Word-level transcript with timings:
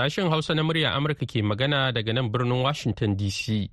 Sashen 0.00 0.30
Hausa 0.32 0.54
na 0.56 0.62
murya 0.64 0.96
Amurka 0.96 1.28
ke 1.28 1.44
magana 1.44 1.92
daga 1.92 2.08
nan 2.16 2.32
birnin 2.32 2.64
Washington 2.64 3.12
DC. 3.20 3.68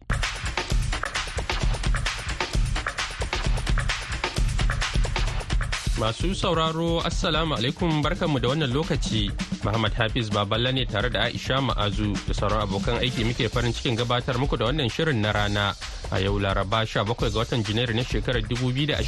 Masu 5.95 6.35
sauraro 6.35 6.99
Assalamu 7.07 7.55
alaikum 7.55 8.03
barkanmu 8.03 8.43
da 8.43 8.51
wannan 8.51 8.67
lokaci. 8.75 9.31
Muhammad 9.63 9.95
Hafiz 9.95 10.27
Baballa 10.27 10.75
ne 10.75 10.83
tare 10.83 11.07
da 11.09 11.31
Aisha 11.31 11.63
Ma'azu 11.63 12.11
da 12.27 12.33
sauran 12.35 12.67
abokan 12.67 12.99
aiki 12.99 13.23
muke 13.23 13.47
farin 13.47 13.71
cikin 13.71 13.95
gabatar 13.95 14.35
muku 14.35 14.59
da 14.59 14.67
wannan 14.67 14.91
shirin 14.91 15.23
na 15.23 15.31
rana 15.31 15.71
a 16.11 16.19
yau 16.19 16.35
Laraba 16.43 16.83
17 16.83 17.07
ga 17.07 17.39
watan 17.39 17.63
Janairu 17.63 17.95
na 17.95 18.03
shekarar 18.03 18.43
2024. 18.43 18.99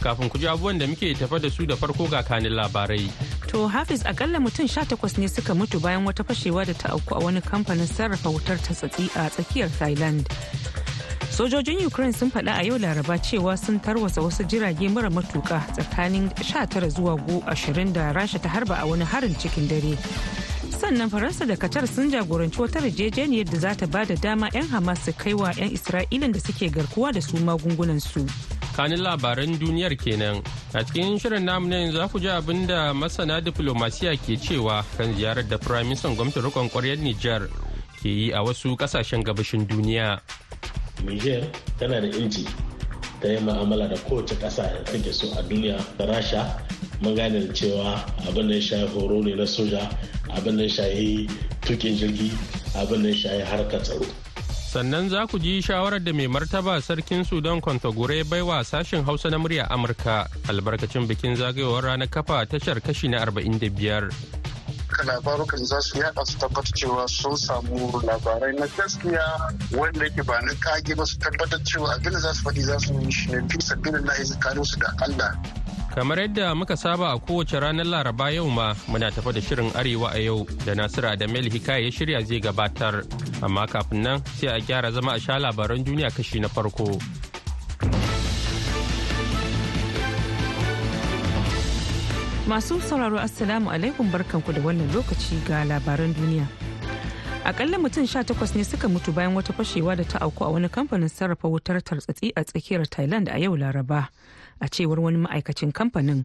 Kafin 0.00 0.28
ku 0.32 0.38
ji 0.40 0.48
abubuwan 0.48 0.80
da 0.80 0.88
muke 0.88 1.12
tafa 1.12 1.36
da 1.38 1.52
su 1.52 1.66
da 1.68 1.76
farko 1.76 2.08
ga 2.08 2.24
kanin 2.24 2.56
labarai. 2.56 3.04
To 3.56 3.66
Hafiz 3.68 4.02
akalla 4.06 4.38
mutum 4.40 4.66
18 4.68 5.18
ne 5.20 5.28
suka 5.28 5.54
mutu 5.54 5.80
bayan 5.80 6.04
wata 6.06 6.24
fashewa 6.24 6.64
da 6.66 6.74
ta 6.74 6.88
auku 6.92 7.14
a 7.14 7.18
wani 7.24 7.40
kamfanin 7.40 7.86
sarrafa 7.86 8.28
wutar 8.28 8.58
ta 8.60 8.74
tsatsi 8.74 9.08
a 9.16 9.30
tsakiyar 9.30 9.70
Thailand. 9.78 10.28
sojojin 11.32 11.86
ukraine 11.86 12.12
sun 12.12 12.30
faɗa 12.30 12.52
a 12.60 12.62
yau 12.66 12.76
laraba 12.78 13.16
cewa 13.18 13.56
sun 13.56 13.80
tarwasa 13.80 14.20
wasu 14.20 14.44
jirage 14.44 14.88
mara 14.92 15.08
matuka 15.10 15.60
tsakanin 15.72 16.28
19 16.36 16.88
zuwa 16.90 17.16
20 17.16 17.92
da 17.92 18.12
rasha 18.12 18.38
ta 18.38 18.48
harba 18.48 18.76
a 18.76 18.84
wani 18.86 19.04
harin 19.04 19.34
cikin 19.40 19.68
dare 19.68 19.96
sannan 20.80 21.08
faransa 21.08 21.46
da 21.48 21.56
qatar 21.56 21.88
sun 21.88 22.10
jagoranci 22.12 22.60
wata 22.60 22.80
yarjejeniyar 22.84 23.44
da 23.48 23.58
za 23.58 23.72
ta 23.74 23.86
ba 23.86 24.04
da 24.04 24.14
dama 24.16 24.50
'yan 24.52 24.68
hamas 24.68 25.00
su 25.04 25.12
kai 25.16 25.32
wa 25.34 25.48
'yan 25.56 25.72
isra'ilan 25.72 26.32
da 26.32 26.40
suke 26.40 26.68
garkuwa 26.68 27.12
da 27.12 27.20
su 27.24 27.36
magungunan 27.40 28.00
su 28.00 28.20
kanin 28.76 29.00
labaran 29.00 29.56
duniyar 29.56 29.96
kenan. 29.96 30.44
A 30.76 30.84
cikin 30.84 31.16
shirin 31.16 31.48
namu 31.48 31.68
ne 31.72 31.88
za 31.90 32.04
ku 32.12 32.20
ji 32.20 32.28
abin 32.28 32.68
da 32.68 32.92
masana 32.92 33.40
diplomasiya 33.40 34.12
ke 34.20 34.36
cewa 34.36 34.84
kan 35.00 35.16
ziyarar 35.16 35.48
da 35.48 35.56
firaministan 35.56 36.12
gwamnatin 36.12 36.44
rikon 36.44 36.68
kwaryar 36.68 37.00
nijar 37.00 37.48
ke 38.02 38.08
yi 38.12 38.32
a 38.36 38.44
wasu 38.44 38.76
ƙasashen 38.76 39.24
gabashin 39.24 39.64
duniya. 39.66 40.20
Niger 41.04 41.48
tana 41.80 42.00
da 42.04 42.08
inci 42.12 42.44
ta 43.20 43.28
yi 43.28 43.40
ma'amala 43.40 43.88
da 43.88 43.96
kowace 44.04 44.36
ƙasa 44.36 44.62
da 44.68 44.84
take 44.84 45.08
so 45.12 45.32
a 45.32 45.42
duniya. 45.42 45.80
Da 45.96 46.04
rasha 46.04 46.60
mun 47.00 47.14
gane 47.16 47.46
da 47.48 47.52
cewa 47.56 47.96
abin 48.28 48.48
da 48.48 48.54
ya 48.54 48.60
shayi 48.60 48.86
horo 48.92 49.22
ne 49.24 49.34
na 49.34 49.44
soja 49.48 49.88
abin 50.36 50.56
da 50.60 50.62
ya 50.64 50.68
shayi 50.68 51.24
tukin 51.64 51.96
jirgi 51.96 52.28
abin 52.76 53.02
da 53.02 53.08
ya 53.08 53.14
shayi 53.16 53.40
harkar 53.40 53.80
tsaro. 53.80 54.25
Sannan 54.76 55.08
za 55.08 55.24
ku 55.24 55.38
ji 55.40 55.62
shawarar 55.64 56.04
da 56.04 56.12
mai 56.12 56.26
martaba 56.28 56.76
sarkin 56.84 57.24
sudan 57.24 57.60
kwantagore 57.64 58.20
baiwa 58.28 58.60
sashen 58.64 59.04
hausa 59.08 59.30
na 59.32 59.38
murya 59.40 59.64
amurka 59.72 60.28
albarkacin 60.52 61.08
bikin 61.08 61.32
zagayowar 61.36 61.84
ranar 61.88 62.08
kafa 62.12 62.44
tashar 62.44 62.76
kashi 62.84 63.08
na 63.08 63.24
45 63.24 64.12
labarukan 65.08 65.64
za 65.64 65.80
su 65.80 65.96
yada 65.98 66.20
su 66.28 66.36
tabbata 66.38 66.72
cewa 66.76 67.08
sun 67.08 67.36
samu 67.36 67.88
labarai 68.04 68.52
na 68.60 68.66
gaskiya 68.76 69.24
wanda 69.72 70.04
yake 70.04 70.22
ba 70.28 70.40
na 70.44 70.52
kage 70.60 70.92
ba 70.94 71.06
su 71.06 71.16
tabbatar 71.24 71.60
cewa 71.64 71.94
abin 71.96 72.12
da 72.12 72.18
za 72.20 72.34
su 72.34 72.42
faɗi 72.44 72.60
za 72.60 72.76
su 72.78 72.92
yi 73.00 73.12
shi 73.12 73.30
ne 73.32 73.48
fi 73.48 73.56
sabbin 73.64 73.96
lahi 74.04 74.24
tsakanin 74.28 74.64
su 74.64 74.76
da 74.78 74.92
Allah. 75.00 75.32
Kamar 75.96 76.18
yadda 76.20 76.54
muka 76.54 76.76
saba 76.76 77.12
a 77.12 77.18
kowace 77.18 77.56
ranar 77.60 77.86
laraba 77.86 78.28
yau 78.30 78.50
ma 78.50 78.74
muna 78.86 79.08
tafa 79.10 79.32
da 79.32 79.40
shirin 79.40 79.70
arewa 79.72 80.12
a 80.12 80.20
yau 80.20 80.44
da 80.66 80.74
nasiru 80.74 81.08
adamel 81.08 81.48
hikaya 81.50 81.84
ya 81.84 81.90
shirya 81.90 82.20
zai 82.20 82.40
gabatar 82.40 83.00
amma 83.42 83.64
kafin 83.66 84.02
nan 84.04 84.20
sai 84.36 84.48
a 84.52 84.60
gyara 84.60 84.92
zama 84.92 85.12
a 85.16 85.20
sha 85.20 85.38
labaran 85.40 85.80
duniya 85.84 86.10
kashi 86.12 86.38
na 86.40 86.48
farko 86.48 87.00
Masu 92.46 92.76
sauraro 92.80 93.18
Assalamu 93.18 93.70
alaikum 93.72 94.06
barkanku 94.12 94.52
da 94.52 94.60
wannan 94.60 94.92
lokaci 94.94 95.40
ga 95.48 95.64
labaran 95.64 96.12
duniya. 96.14 96.44
Akalla 97.44 97.78
mutum 97.80 98.06
sha 98.06 98.20
takwas 98.22 98.54
ne 98.54 98.62
suka 98.64 98.86
mutu 98.88 99.12
bayan 99.16 99.32
wata 99.34 99.52
fashewa 99.56 99.96
da 99.96 100.04
ta 100.04 100.18
auku 100.20 100.44
a 100.44 100.50
wani 100.52 100.68
kamfanin 100.68 101.08
sarrafa 101.08 101.48
wutar 101.48 101.80
tartsatsi 101.82 102.30
a 102.36 102.44
tsakiyar 102.44 102.84
Thailand 102.86 103.26
a 103.32 103.38
yau 103.40 103.56
Laraba. 103.56 104.08
A 104.60 104.68
cewar 104.68 105.00
wani 105.00 105.18
ma'aikacin 105.18 105.72
kamfanin, 105.72 106.24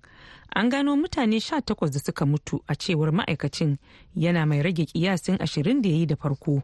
an 0.56 0.70
gano 0.70 0.96
mutane 0.96 1.40
sha 1.42 1.62
takwas 1.62 1.92
da 1.92 2.00
suka 2.00 2.26
mutu 2.26 2.60
a 2.68 2.76
cewar 2.76 3.12
ma'aikacin 3.12 3.78
yana 4.16 4.46
mai 4.46 4.62
rage 4.62 4.86
kiyasin 4.86 5.38
ashirin 5.42 5.82
da 5.82 5.90
ya 5.90 5.96
yi 5.96 6.06
da 6.06 6.16
farko. 6.16 6.64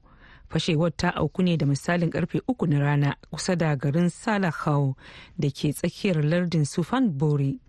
Fashewar 0.49 0.95
ta 0.95 1.09
auku 1.15 1.43
ne 1.43 1.57
da 1.57 1.65
misalin 1.65 2.09
ƙarfe 2.09 2.41
uku 2.47 2.67
na 2.67 2.79
rana 2.79 3.15
kusa 3.31 3.55
da 3.57 3.75
garin 3.75 4.09
Salahau 4.09 4.95
da 5.37 5.49
ke 5.49 5.73
tsakiyar 5.75 6.23
lardin 6.23 6.63
Sufan 6.65 7.09
Bori. 7.17 7.59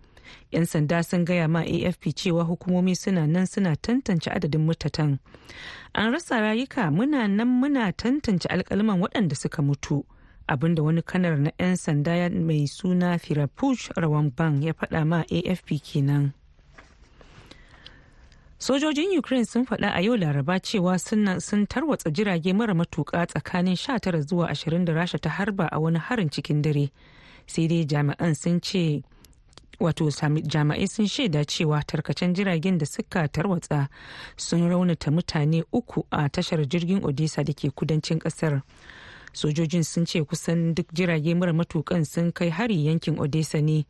'yan 0.51 0.65
sanda 0.65 1.03
sun 1.03 1.25
gaya 1.25 1.47
ma 1.47 1.61
afp 1.65 2.13
cewa 2.15 2.43
hukumomi 2.43 2.95
suna 2.95 3.27
nan 3.27 3.45
suna 3.45 3.75
tantance 3.75 4.29
adadin 4.29 4.61
mutatan 4.61 5.19
an 5.93 6.11
rasa 6.13 6.39
rayuka 6.41 6.91
muna 6.91 7.27
nan 7.27 7.47
muna 7.47 7.91
tantance 7.93 8.45
alkalman 8.49 9.01
waɗanda 9.01 9.35
suka 9.35 9.61
mutu 9.61 10.05
abin 10.49 10.75
da 10.75 10.83
wani 10.83 11.01
kanar 11.01 11.37
na 11.37 11.51
'yan 11.59 11.75
sanda 11.75 12.29
mai 12.29 12.65
suna 12.67 13.17
firapush 13.17 13.89
rawanban 13.95 14.61
ya 14.63 14.73
faɗa 14.73 15.05
ma 15.05 15.21
afp 15.21 15.67
kenan. 15.83 16.33
Sojojin 18.59 19.17
ukraine 19.17 19.45
sun 19.45 19.65
faɗa 19.65 19.93
a 19.95 20.01
yau 20.01 20.17
laraba 20.17 20.59
cewa 20.59 20.99
sun 20.99 21.65
tarwatsa 21.67 22.11
jirage 22.11 22.53
mara 22.53 22.73
matuƙa 22.73 23.25
tsakanin 23.27 23.75
19 23.77 24.21
zuwa 24.27 24.49
20 24.51 24.85
da 24.85 24.93
rasha 24.93 25.17
ta 25.19 25.29
harba 25.29 25.67
a 25.71 25.79
wani 25.79 25.99
harin 25.99 26.29
cikin 26.29 26.61
dare. 26.61 26.89
Sai 27.47 27.67
dai 27.67 27.85
jami'an 27.85 28.35
sun 28.35 28.59
ce 28.61 29.01
wato 29.79 30.09
jami'ai 30.43 30.87
sun 30.89 31.07
shaida 31.07 31.45
cewa 31.45 31.81
tarkacen 31.83 32.33
jiragen 32.35 32.77
da 32.77 32.85
suka 32.85 33.27
tarwatsa 33.27 33.87
sun 34.35 34.67
raunata 34.69 35.11
mutane 35.11 35.63
uku 35.71 36.03
a 36.11 36.27
tashar 36.29 36.65
jirgin 36.67 36.99
odisa 37.05 37.43
da 37.45 37.53
ke 37.53 37.71
kudancin 37.71 38.19
ƙasar 38.19 38.61
sojojin 39.33 39.83
sun 39.83 40.05
ce 40.05 40.23
kusan 40.23 40.73
duk 40.75 40.87
jirage 40.93 41.35
mara 41.35 41.53
matukan 41.53 42.05
sun 42.05 42.31
kai 42.31 42.49
hari 42.49 42.85
yankin 42.85 43.19
odessa 43.19 43.61
ne. 43.61 43.85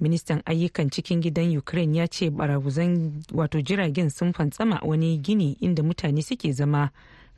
Ministan 0.00 0.42
ayyukan 0.46 0.90
cikin 0.90 1.20
gidan 1.20 1.56
ukraine 1.56 1.98
ya 1.98 2.06
ce 2.06 2.30
baraguzan 2.30 3.22
wato 3.32 3.60
jiragen 3.62 4.10
sun 4.10 4.32
fantsama 4.32 4.80
wani 4.82 5.18
gini 5.18 5.56
inda 5.60 5.82
mutane 5.82 6.22
suke 6.22 6.52
zama. 6.52 6.90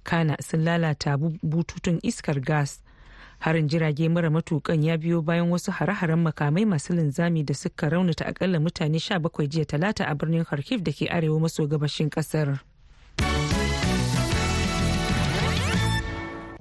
Kana 0.03 0.37
sun 0.43 0.65
lalata 0.65 1.17
bututun 1.43 1.99
iskar 2.03 2.41
gas. 2.41 2.81
Harin 3.41 3.69
jirage 3.69 4.09
mara 4.09 4.31
matukan 4.31 4.83
ya 4.85 4.97
biyo 4.99 5.23
bayan 5.23 5.49
wasu 5.51 5.71
hare-haren 5.73 6.19
makamai 6.23 6.65
masu 6.67 6.93
linzami 6.95 7.43
da 7.45 7.55
suka 7.55 7.89
raunata 7.89 8.27
akalla 8.27 8.61
mutane 8.61 8.99
17 8.99 9.47
jiya 9.49 9.65
talata 9.65 10.05
a 10.09 10.15
birnin 10.15 10.45
kharkiv 10.45 10.83
da 10.83 10.93
ke 10.93 11.09
arewa 11.09 11.41
maso 11.41 11.67
gabashin 11.67 12.11
ƙasar. 12.11 12.61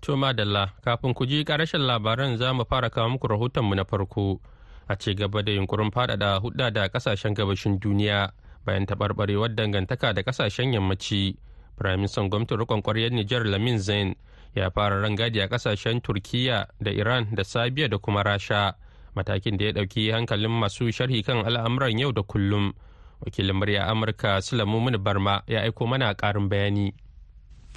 To 0.10 0.18
madalla 0.18 0.74
kafin 0.82 1.14
ku 1.14 1.22
ji 1.30 1.46
karashin 1.46 1.86
labaran 1.86 2.34
za 2.38 2.50
mu 2.54 2.66
fara 2.66 2.90
kawo 2.90 3.10
muku 3.14 3.28
rahotonmu 3.30 3.76
na 3.78 3.86
farko. 3.86 4.42
A 4.90 4.96
ci 4.98 5.14
gaba 5.14 5.44
da 5.44 5.52
yunkurin 5.52 5.92
faɗaɗa 5.94 6.42
hudda 6.42 6.72
da 6.72 6.88
ƙasashen 6.90 7.34
gabashin 7.36 7.80
duniya 7.80 8.32
bayan 8.66 8.86
taɓarɓarewar 8.86 9.54
dangantaka 9.56 10.14
da 10.14 10.22
ƙasashen 10.24 10.74
yammaci. 10.74 11.38
Firaministan 11.78 12.30
gwamnatin 12.30 12.58
rikon 12.58 12.82
kwaryar 12.82 13.12
nijar 13.12 13.46
lamin 13.46 13.78
zain 13.78 14.16
ya 14.56 14.70
fara 14.72 14.98
rangadi 15.02 15.42
a 15.44 15.48
ƙasashen 15.48 16.02
turkiya 16.02 16.66
da 16.82 16.90
iran 16.92 17.28
da 17.36 17.44
sabiya 17.44 17.88
da 17.90 17.98
kuma 17.98 18.24
rasha 18.24 18.74
matakin 19.16 19.58
da 19.58 19.66
ya 19.66 19.72
ɗauki 19.72 20.12
hankalin 20.12 20.50
masu 20.52 20.90
sharhi 20.92 21.24
kan 21.24 21.46
al'amuran 21.46 22.00
yau 22.00 22.12
da 22.12 22.24
kullum. 22.24 22.74
Wakilin 23.22 23.54
murya 23.56 23.86
amurka 23.86 24.42
sulamu 24.42 24.90
barma 24.98 25.44
ya 25.48 25.62
aiko 25.62 25.86
mana 25.88 26.16
ƙarin 26.16 26.50
bayani. 26.50 26.94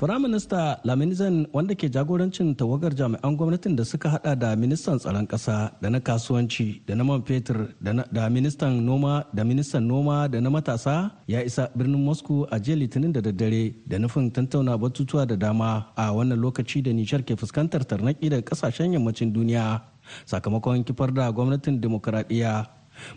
Firaminista 0.03 0.83
Laminizan 0.83 1.47
wanda 1.55 1.79
ke 1.79 1.87
jagorancin 1.87 2.57
tawagar 2.59 2.91
jami'an 2.91 3.37
gwamnatin 3.39 3.77
da 3.79 3.85
suka 3.87 4.11
hada 4.11 4.35
da 4.35 4.57
ministan 4.59 4.99
tsaron 4.99 5.27
ƙasa 5.31 5.71
da 5.81 5.89
na 5.95 6.01
kasuwanci 6.03 6.83
da 6.85 6.95
na 6.99 7.05
man 7.07 7.23
fetur 7.23 7.71
da 8.11 8.27
ministan 8.29 8.83
noma 8.85 9.23
da 9.33 9.45
ministan 9.47 9.87
noma 9.87 10.27
da 10.27 10.41
na 10.41 10.51
matasa 10.51 11.13
ya 11.31 11.39
isa 11.47 11.71
birnin 11.79 12.03
Moscow 12.03 12.43
a 12.51 12.59
jiya 12.59 12.83
litinin 12.83 13.13
da 13.15 13.21
daddare 13.23 13.75
da 13.87 13.97
nufin 13.99 14.27
tantauna 14.35 14.75
batutuwa 14.77 15.23
da 15.25 15.37
dama 15.37 15.87
a 15.95 16.11
wannan 16.11 16.35
lokaci 16.43 16.83
da 16.83 16.91
nishar 16.91 17.23
ke 17.23 17.39
fuskantar 17.39 17.87
tarnaki 17.87 18.27
daga 18.29 18.43
ƙasashen 18.43 18.91
yammacin 18.99 19.31
duniya 19.33 19.83
sakamakon 20.27 20.83
kifar 20.83 21.15
da 21.15 21.31
gwamnatin 21.31 21.79
demokuraɗiyya 21.81 22.67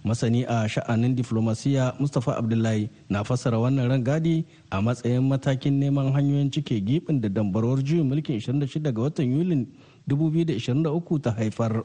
masani 0.04 0.46
a 0.48 0.68
sha'anin 0.68 1.16
diflomasiya 1.16 1.94
mustapha 2.00 2.38
abdullahi 2.38 2.90
na 3.10 3.24
fassara 3.24 3.60
wannan 3.60 3.90
rangadi 3.90 4.46
a 4.72 4.82
matsayin 4.82 5.24
matakin 5.28 5.80
neman 5.80 6.12
hanyoyin 6.14 6.52
cike 6.52 6.82
gibin 6.86 7.22
da 7.22 7.30
dambarwar 7.30 7.84
juyin 7.84 8.08
mulkin 8.08 8.40
26 8.40 8.92
ga 8.92 9.02
watan 9.02 9.32
yulin 9.32 9.68
2023 10.08 11.20
ta 11.22 11.32
haifar. 11.32 11.84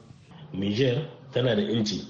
Niger 0.52 1.06
tana 1.32 1.56
da 1.56 1.62
inci 1.62 2.04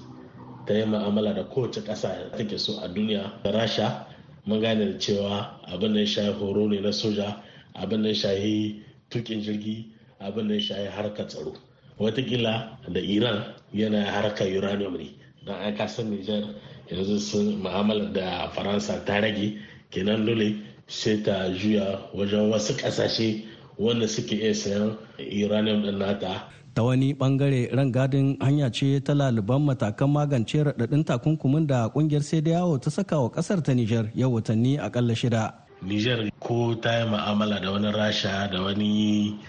ta 0.67 0.73
yi 0.73 0.85
ma'amala 0.85 1.33
da 1.33 1.43
kowace 1.43 1.81
ƙasa 1.81 2.31
take 2.37 2.57
so 2.59 2.79
a 2.83 2.87
duniya. 2.89 3.31
Da 3.43 3.51
rasha 3.51 4.05
mun 4.45 4.59
gane 4.61 4.91
da 4.91 4.97
cewa 4.99 5.55
abin 5.71 5.93
da 5.93 5.99
ya 5.99 6.05
shayi 6.05 6.33
horo 6.33 6.67
ne 6.67 6.81
na 6.81 6.89
soja 6.89 7.37
abin 7.75 8.03
da 8.03 8.09
ya 8.09 8.15
shayi 8.15 8.83
tukin 9.09 9.41
jirgi 9.41 9.85
abin 10.19 10.47
da 10.47 10.55
ya 10.55 10.61
shayi 10.61 10.87
harkar 10.89 11.27
tsaro. 11.27 11.53
Watakila 11.99 12.77
da 12.91 12.99
iran 12.99 13.53
yana 13.73 14.03
harkar 14.03 14.47
uranium 14.49 14.97
ne. 14.97 15.09
Don 15.45 15.55
aka 15.55 15.87
san 15.87 16.09
Nijar 16.11 16.43
yanzu 16.89 17.19
sun 17.19 17.61
mu'amalar 17.63 18.13
da 18.13 18.49
Faransa 18.53 19.03
ta 19.05 19.19
rage 19.19 19.57
kenan 19.91 20.25
dole 20.25 20.55
sai 20.87 21.17
ta 21.23 21.49
juya 21.53 21.99
wajen 22.13 22.51
wasu 22.51 22.73
ƙasashe 22.77 23.43
wanda 23.77 24.07
suke 24.07 24.33
iya 24.37 24.53
sayan 24.53 24.97
uranium 25.17 25.81
din 25.81 25.97
nata 25.97 26.45
ta 26.73 26.83
wani 26.83 27.13
ɓangare 27.13 27.73
rangadin 27.73 28.37
hanya 28.39 28.69
ce 28.71 28.99
ta 29.03 29.13
laliban 29.13 29.61
matakan 29.65 30.09
magance 30.13 30.55
raɗaɗin 30.63 31.03
takunkumin 31.03 31.67
da 31.67 31.89
ƙungiyar 31.89 32.21
sai 32.23 32.41
da 32.41 32.51
yawo 32.51 32.77
ta 32.77 32.89
saka 32.89 33.19
wa 33.19 33.29
ƙasar 33.31 33.63
ta 33.63 33.73
Nijar 33.73 34.11
yau 34.15 34.31
watanni 34.31 34.77
akalla 34.77 35.15
shida. 35.15 35.53
Nijar 35.83 36.29
ko 36.39 36.75
ta 36.75 37.01
yi 37.01 37.05
ma'amala 37.09 37.59
da 37.61 37.71
wani 37.71 37.91
Rasha 37.91 38.51
da 38.51 38.61
wani 38.63 39.39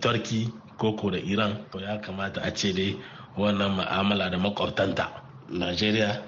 Turki 0.00 0.48
ko 0.78 0.96
ko 0.96 1.10
da 1.10 1.18
Iran 1.18 1.58
to 1.70 1.78
ya 1.78 1.98
kamata 2.00 2.40
a 2.42 2.50
ce 2.50 2.72
dai 2.72 2.96
wannan 3.36 3.76
ma'amala 3.76 4.30
da 4.30 4.38
makwabtanta. 4.38 5.08
Najeriya, 5.50 6.22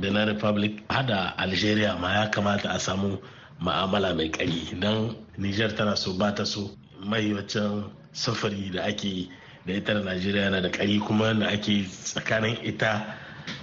Benin 0.00 0.26
Republic, 0.28 0.84
hada 0.90 1.34
Algeria 1.38 1.96
ma 1.98 2.12
ya 2.22 2.28
kamata 2.30 2.70
a 2.74 2.78
samu 2.78 3.18
ma'amala 3.60 4.14
mai 4.16 4.30
ƙari 4.30 4.78
don 4.80 5.16
Nijar 5.38 5.76
tana 5.76 5.96
so 5.96 6.12
ba 6.12 6.32
ta 6.34 6.44
so. 6.44 6.70
Mai 7.00 7.32
waccan 7.32 7.90
sufuri 8.12 8.70
da 8.72 8.82
ake 8.84 9.28
da 9.66 9.74
ita 9.74 9.94
da 9.94 10.00
najeriya 10.00 10.44
yana 10.44 10.60
da 10.62 10.70
kari 10.70 10.98
kuma 10.98 11.34
da 11.34 11.46
ake 11.48 11.84
tsakanin 11.84 12.56
ita 12.64 13.16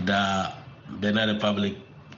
da 0.06 0.54
benin 1.02 1.28
republic 1.34 1.74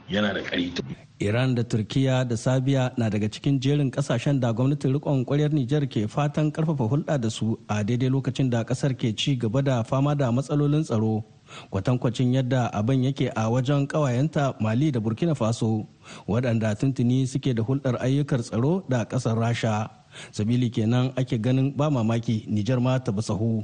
yana 0.10 0.34
da 0.34 0.42
kari 0.44 0.74
iran 1.20 1.56
da 1.56 1.64
turkiya 1.64 2.24
da 2.30 2.38
sabiya 2.38 2.94
na 2.98 3.10
daga 3.10 3.30
cikin 3.30 3.60
jerin 3.60 3.90
ƙasashen 3.92 4.40
da 4.40 4.54
gwamnatin 4.54 4.94
rikon 4.94 5.26
kwaryar 5.26 5.50
nijar 5.54 5.88
ke 5.90 6.08
fatan 6.08 6.52
ƙarfafa 6.52 6.86
hulɗa 6.90 7.20
da 7.22 7.30
su 7.30 7.58
a 7.68 7.84
daidai 7.84 8.10
lokacin 8.10 8.50
da 8.50 8.64
ƙasar 8.64 8.94
ke 8.94 9.16
ci 9.18 9.36
gaba 9.36 9.62
da 9.64 9.84
fama 9.84 10.16
da 10.16 10.32
matsalolin 10.32 10.84
tsaro. 10.84 11.24
Kwatankwacin 11.72 12.34
yadda 12.34 12.70
abin 12.74 13.04
yake 13.04 13.32
a 13.36 13.50
wajen 13.50 13.88
kawayenta 13.88 14.54
mali 14.62 14.92
da 14.92 15.00
burkina 15.00 15.34
faso 15.36 15.88
waɗanda 16.28 16.76
tuntuni 16.78 17.26
suke 17.28 17.56
da 17.56 17.64
hulɗar 17.64 17.98
ayyukan 18.00 18.42
tsaro 18.44 18.84
da 18.90 19.06
ƙasar 19.06 19.38
rasha. 19.40 19.90
Sabili 20.32 20.70
kenan 20.70 21.14
ake 21.18 21.42
ganin 21.42 21.74
ba 21.76 21.90
mamaki 21.90 22.46
nijar 22.48 22.80
ma 22.82 22.98
ta 23.00 23.12
sahu. 23.22 23.64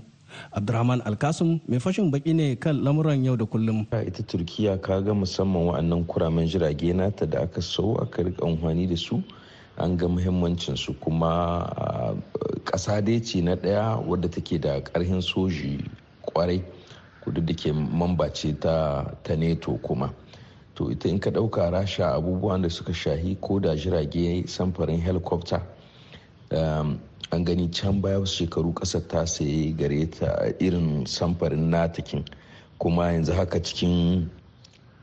Abdurrahman 0.54 1.02
alkasum 1.06 1.60
mai 1.68 1.80
fashin 1.80 2.12
baki 2.12 2.34
ne 2.36 2.56
kan 2.56 2.76
lamuran 2.84 3.24
yau 3.24 3.36
da 3.36 3.46
kullum. 3.46 3.86
Ita 3.92 4.24
turkiya 4.24 4.82
ka 4.82 5.00
ga 5.02 5.14
musamman 5.14 5.66
wa'annan 5.74 6.06
kuramen 6.06 6.48
jirage 6.48 6.94
nata 6.96 7.26
da 7.26 7.42
aka 7.44 7.62
sau 7.62 7.96
aka 8.02 8.24
riƙa 8.24 8.44
amfani 8.48 8.88
da 8.90 8.96
su 8.96 9.24
an 9.78 9.98
ga 9.98 10.08
muhimmancin 10.08 10.78
su 10.78 10.94
kuma 10.94 11.66
ƙasa 12.66 13.02
dai 13.04 13.20
ce 13.20 13.42
na 13.42 13.56
ɗaya 13.56 13.98
wadda 14.06 14.30
take 14.30 14.60
da 14.62 14.80
ƙarhin 14.82 15.22
soji 15.22 15.82
ƙwarai 16.26 16.62
kudu 17.24 17.42
da 17.42 17.54
ke 17.54 17.72
mamba 17.74 18.30
ce 18.34 18.54
ta 18.60 19.06
neto 19.38 19.78
kuma. 19.82 20.14
To 20.76 20.90
ita 20.92 21.08
in 21.10 21.20
ka 21.20 21.30
ɗauka 21.30 21.72
rasha 21.72 22.14
abubuwan 22.18 22.62
da 22.62 22.70
suka 22.70 22.92
shahi 22.94 23.38
ko 23.42 23.60
da 23.60 23.76
jirage 23.76 24.46
samfarin 24.50 25.00
helicopter 25.02 25.62
an 27.32 27.44
gani 27.44 27.68
can 27.70 28.02
baya 28.02 28.20
wasu 28.20 28.46
shekaru 28.46 28.74
ƙasar 28.74 29.08
ta 29.08 29.26
saye 29.26 29.72
gare 29.72 30.06
ta 30.06 30.28
irin 30.60 31.06
samfarin 31.06 31.70
natakin. 31.70 32.24
Kuma 32.80 33.04
yanzu 33.12 33.34
haka 33.34 33.60
cikin 33.60 34.30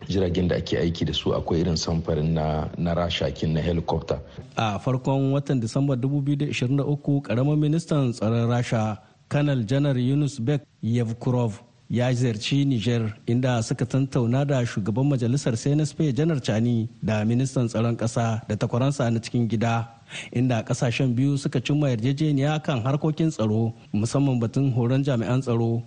jiragen 0.08 0.48
da 0.48 0.56
ake 0.56 0.78
aiki 0.78 1.04
da 1.06 1.12
su 1.12 1.30
akwai 1.34 1.60
irin 1.60 1.76
samfarin 1.76 2.32
na, 2.34 2.68
na 2.78 2.94
rashakin 2.94 3.52
na 3.52 3.60
helicopter. 3.60 4.18
A 4.56 4.78
farkon 4.78 5.32
watan 5.32 5.60
disamba 5.60 5.94
2023 5.96 7.22
ƙaramin 7.22 7.58
ministan 7.58 8.12
tsaron 8.12 8.48
rasha 8.48 8.98
kanal 9.28 9.64
janar 9.66 9.96
yunus 9.98 10.38
bek 10.40 10.62
yevkurov 10.82 11.60
ya 11.90 12.12
ziyarci 12.14 12.64
niger 12.66 13.14
inda 13.26 13.62
suka 13.62 13.86
tantauna 13.86 14.44
da 14.46 14.64
shugaban 14.66 15.06
majalisar 15.08 15.54
cnsp 15.56 16.14
janar 16.14 16.40
chani 16.42 16.88
da 17.02 17.24
ministan 17.24 17.66
tsaron 17.68 17.96
kasa 17.96 18.42
da 18.48 18.56
takwaransa 18.56 19.10
na 19.10 19.18
cikin 19.20 19.48
gida. 19.48 19.99
Inda 20.32 20.62
ƙasashen 20.64 21.14
biyu 21.14 21.36
suka 21.38 21.60
cimma 21.60 21.88
yarjejeniya 21.90 22.62
kan 22.62 22.82
harkokin 22.82 23.30
tsaro 23.30 23.74
musamman 23.92 24.40
batun 24.40 24.72
horon 24.72 25.04
jami'an 25.04 25.40
tsaro. 25.42 25.82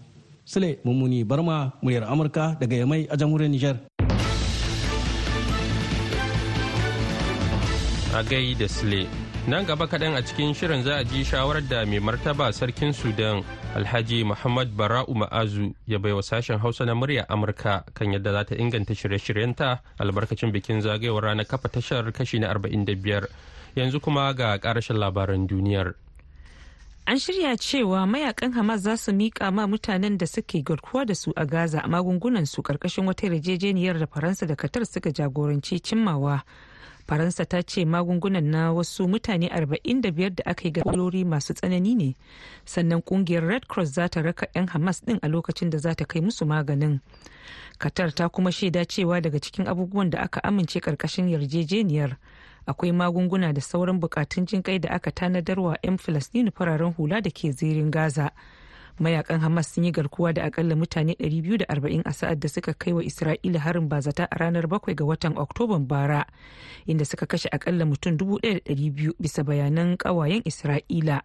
Sule 0.46 0.78
mummuni 0.84 1.24
barma 1.24 1.72
muryar 1.81 2.04
amurka 2.04 2.58
daga 2.60 2.75
yamai 2.75 3.08
a 3.10 3.16
jamhuriyar 3.16 3.50
niger 3.52 3.78
a 8.14 8.22
gai 8.24 8.54
da 8.54 8.68
sule 8.68 9.08
nan 9.48 9.66
gaba 9.66 9.88
kaɗan 9.88 10.16
a 10.16 10.22
cikin 10.22 10.54
shirin 10.54 10.84
za 10.84 10.96
a 11.00 11.04
ji 11.04 11.24
shawarar 11.24 11.64
da 11.70 11.86
mai 11.86 12.00
martaba 12.00 12.52
sarkin 12.54 12.94
sudan 12.94 13.42
alhaji 13.75 14.24
muhammad 14.24 14.70
bara'u 14.75 15.16
ma'azu 15.16 15.74
ya 15.88 15.98
baiwa 16.00 16.22
sashen 16.22 16.60
hausa 16.60 16.86
na 16.86 16.94
murya 16.94 17.25
amurka 17.30 17.84
kan 17.96 18.12
yadda 18.14 18.31
za 18.31 18.44
ta 18.44 18.56
inganta 18.56 18.94
shirye-shiryenta 18.94 19.80
albarkacin 20.00 20.52
bikin 20.52 20.81
zagayowar 20.81 21.24
ranar 21.24 21.46
kafa 21.48 21.70
tashar 21.70 22.12
kashi 22.12 22.40
na 22.40 22.54
45 22.54 23.28
yanzu 23.75 24.00
kuma 24.00 24.34
ga 24.34 24.58
karashin 24.60 24.98
labaran 24.98 25.48
duniyar. 25.48 25.94
An 27.06 27.18
shirya 27.20 27.58
cewa 27.58 28.06
mayaƙan 28.08 28.52
hamas 28.54 28.81
za 28.81 28.98
su 28.98 29.12
miƙa 29.12 29.52
ma 29.54 29.68
mutanen 29.68 30.18
da 30.18 30.25
suke 30.25 30.64
garkuwa 30.64 31.06
da 31.06 31.14
su 31.16 31.34
a 31.36 31.46
gaza 31.46 31.81
magungunan 31.88 32.46
su 32.48 32.62
ƙarƙashin 32.62 33.06
wata 33.06 33.28
yarjejeniyar 33.28 34.00
da 34.00 34.06
faransa 34.06 34.46
da 34.48 34.56
katar 34.56 34.86
suka 34.86 35.12
jagoranci 35.12 35.80
cimmawa. 35.84 36.44
Faransa 37.08 37.46
ta 37.46 37.62
ce 37.62 37.84
magungunan 37.86 38.44
na 38.44 38.72
wasu 38.72 39.08
mutane 39.08 39.50
45 39.52 40.30
da 40.36 40.44
aka 40.46 40.64
yi 40.64 40.72
galori 40.72 41.25
masu 41.25 41.54
tsanani 41.54 41.96
ne. 41.96 42.16
Sannan 42.66 43.02
ƙungiyar 43.04 43.46
red 43.48 43.68
cross 43.68 43.90
za 43.92 44.08
ta 44.08 44.22
raka 44.22 44.48
'yan 44.56 44.68
hamas 44.68 45.02
din 45.06 45.20
a 45.22 45.28
lokacin 45.28 45.70
da 45.70 45.78
za 45.78 45.94
ta 45.96 46.06
kai 46.06 46.22
musu 46.22 46.46
maganin. 46.46 47.02
Katar 47.80 48.16
ta 48.16 48.30
kuma 48.30 48.50
shaida 48.52 48.86
cewa 48.88 49.20
daga 49.22 49.40
cikin 49.40 49.68
abubuwan 49.68 50.10
da 50.10 50.20
aka 50.24 50.40
amince 50.44 50.80
ƙarƙashin 50.80 51.28
yarjejeniyar 51.30 52.16
akwai 52.68 52.92
magunguna 52.92 53.54
da 53.54 53.62
sauran 53.62 54.00
bukatun 54.00 54.45
jin 54.45 54.62
kai 54.63 54.80
da 54.80 54.89
aka 54.89 55.12
tanadarwa 55.12 55.77
'yan 55.83 55.98
filistini 55.98 56.51
fararen 56.51 56.94
hula 56.94 57.21
da 57.21 57.30
ke 57.31 57.51
zirin 57.51 57.92
gaza. 57.92 58.31
Mayakan 59.00 59.42
hamas 59.42 59.74
sun 59.74 59.83
yi 59.83 59.92
garkuwa 59.92 60.33
da 60.33 60.44
akalla 60.45 60.75
mutane 60.75 61.13
240 61.18 62.01
a 62.06 62.13
sa'ad 62.13 62.39
da 62.39 62.48
suka 62.50 62.74
kai 62.77 62.94
wa 62.94 63.01
isra'ila 63.01 63.57
harin 63.60 63.89
bazata 63.89 64.27
a 64.30 64.36
ranar 64.38 64.69
7 64.69 64.94
ga 64.95 65.06
watan 65.06 65.33
oktoban 65.38 65.88
bara 65.89 66.25
inda 66.86 67.06
suka 67.06 67.25
kashe 67.25 67.50
akalla 67.50 67.86
mutum 67.89 68.13
1,200 68.18 69.13
bisa 69.19 69.42
bayanan 69.44 69.98
kawayen 69.98 70.42
isra'ila. 70.45 71.21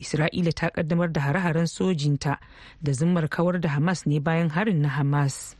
Isra'ila 0.00 0.50
ta 0.56 0.70
kaddamar 0.72 1.12
da 1.12 1.20
hare-haren 1.20 1.66
sojinta 1.68 2.40
da 2.82 2.92
zimmar 2.92 3.28
kawar 3.28 3.60
da 3.60 3.68
hamas 3.76 4.06
ne 4.08 4.18
bayan 4.18 4.48
harin 4.50 4.80
na 4.82 4.88
hamas. 4.88 5.54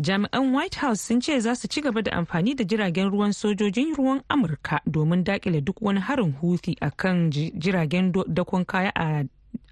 Jami'an 0.00 0.54
white 0.54 0.74
house 0.76 1.00
sun 1.02 1.20
ce 1.20 1.40
za 1.40 1.54
su 1.54 1.68
ci 1.68 1.80
gaba 1.80 2.02
da 2.02 2.12
amfani 2.12 2.54
da 2.54 2.64
jiragen 2.64 3.10
ruwan 3.10 3.32
sojojin 3.32 3.94
ruwan 3.94 4.20
amurka 4.28 4.80
domin 4.86 5.24
daƙile 5.24 5.60
duk 5.64 5.76
wani 5.82 6.00
harin 6.00 6.32
huthi 6.40 6.76
a 6.80 6.90
kan 6.90 7.30
jiragen 7.32 8.12
dakon 8.28 8.64
kaya 8.64 8.92
a 8.94 9.24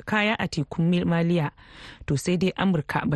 kaya 0.05 0.35
a 0.39 0.49
tekun 0.49 1.05
maliya. 1.07 1.51
To 2.07 2.17
sai 2.17 2.37
dai 2.37 2.53
amurka 2.57 3.07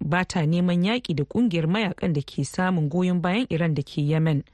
ba 0.00 0.24
ta 0.24 0.40
neman 0.46 0.84
yaƙi 0.84 1.14
da 1.16 1.24
ƙungiyar 1.24 1.66
mayaƙan 1.66 2.12
da 2.12 2.20
ke 2.20 2.44
samun 2.44 2.88
goyon 2.88 3.20
bayan 3.22 3.46
iran 3.50 3.74
da 3.74 3.82
ke 3.82 3.98
yemen. 4.04 4.44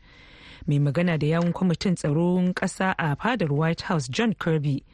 Mai 0.67 0.79
magana 0.79 1.19
da 1.19 1.27
yawun 1.27 1.53
kwamitin 1.53 1.95
tsaron 1.97 2.55
ƙasa 2.55 2.95
a 2.99 3.17
fadar 3.17 3.51
white 3.53 3.81
house 3.83 4.07
john 4.09 4.33
kirby 4.35 4.85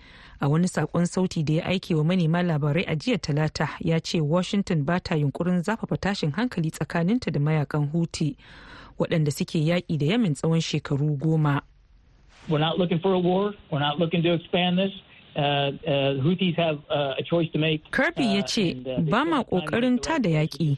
a 0.43 0.49
wani 0.49 0.67
saƙon 0.69 1.07
sauti 1.07 1.43
da 1.45 1.53
ya 1.55 1.65
aike 1.67 1.95
wa 1.95 2.05
manema 2.05 2.43
labarai 2.43 2.85
a 2.89 2.97
jiya 2.97 3.19
talata 3.19 3.69
ya 3.81 4.01
ce 4.01 4.21
washington 4.21 4.85
ba 4.85 5.01
ta 5.01 5.15
yunkurin 5.15 5.63
zafafa 5.63 5.97
tashin 5.97 6.31
hankali 6.33 6.71
tsakaninta 6.71 7.31
da 7.31 7.41
mayaƙan 7.41 7.91
huti 7.93 8.37
waɗanda 8.99 9.31
suke 9.33 9.59
yaƙi 9.65 9.99
da 9.99 10.07
yamin 10.07 10.35
tsawon 10.35 10.61
shekaru 10.61 11.17
goma 11.19 11.63
We're 12.49 12.59
not 12.59 12.77
looking 12.77 12.99
for 12.99 13.15
a 13.15 13.19
war. 13.21 13.55
We're 13.71 13.79
not 13.79 14.01
looking 14.01 14.21
to 14.25 14.33
expand 14.35 14.77
this. 14.77 14.91
Uh, 15.37 15.39
uh, 15.41 16.19
Houthis 16.25 16.57
have 16.57 16.79
uh, 16.91 17.15
a 17.17 17.23
choice 17.23 17.49
to 17.53 17.59
make. 17.59 17.89
Kirby 17.93 18.35
ya 18.35 18.43
ce 18.43 18.75
ba 18.99 19.25
ma 19.25 19.45
ƙoƙarin 19.45 20.01
tada 20.03 20.29
yaƙi 20.29 20.77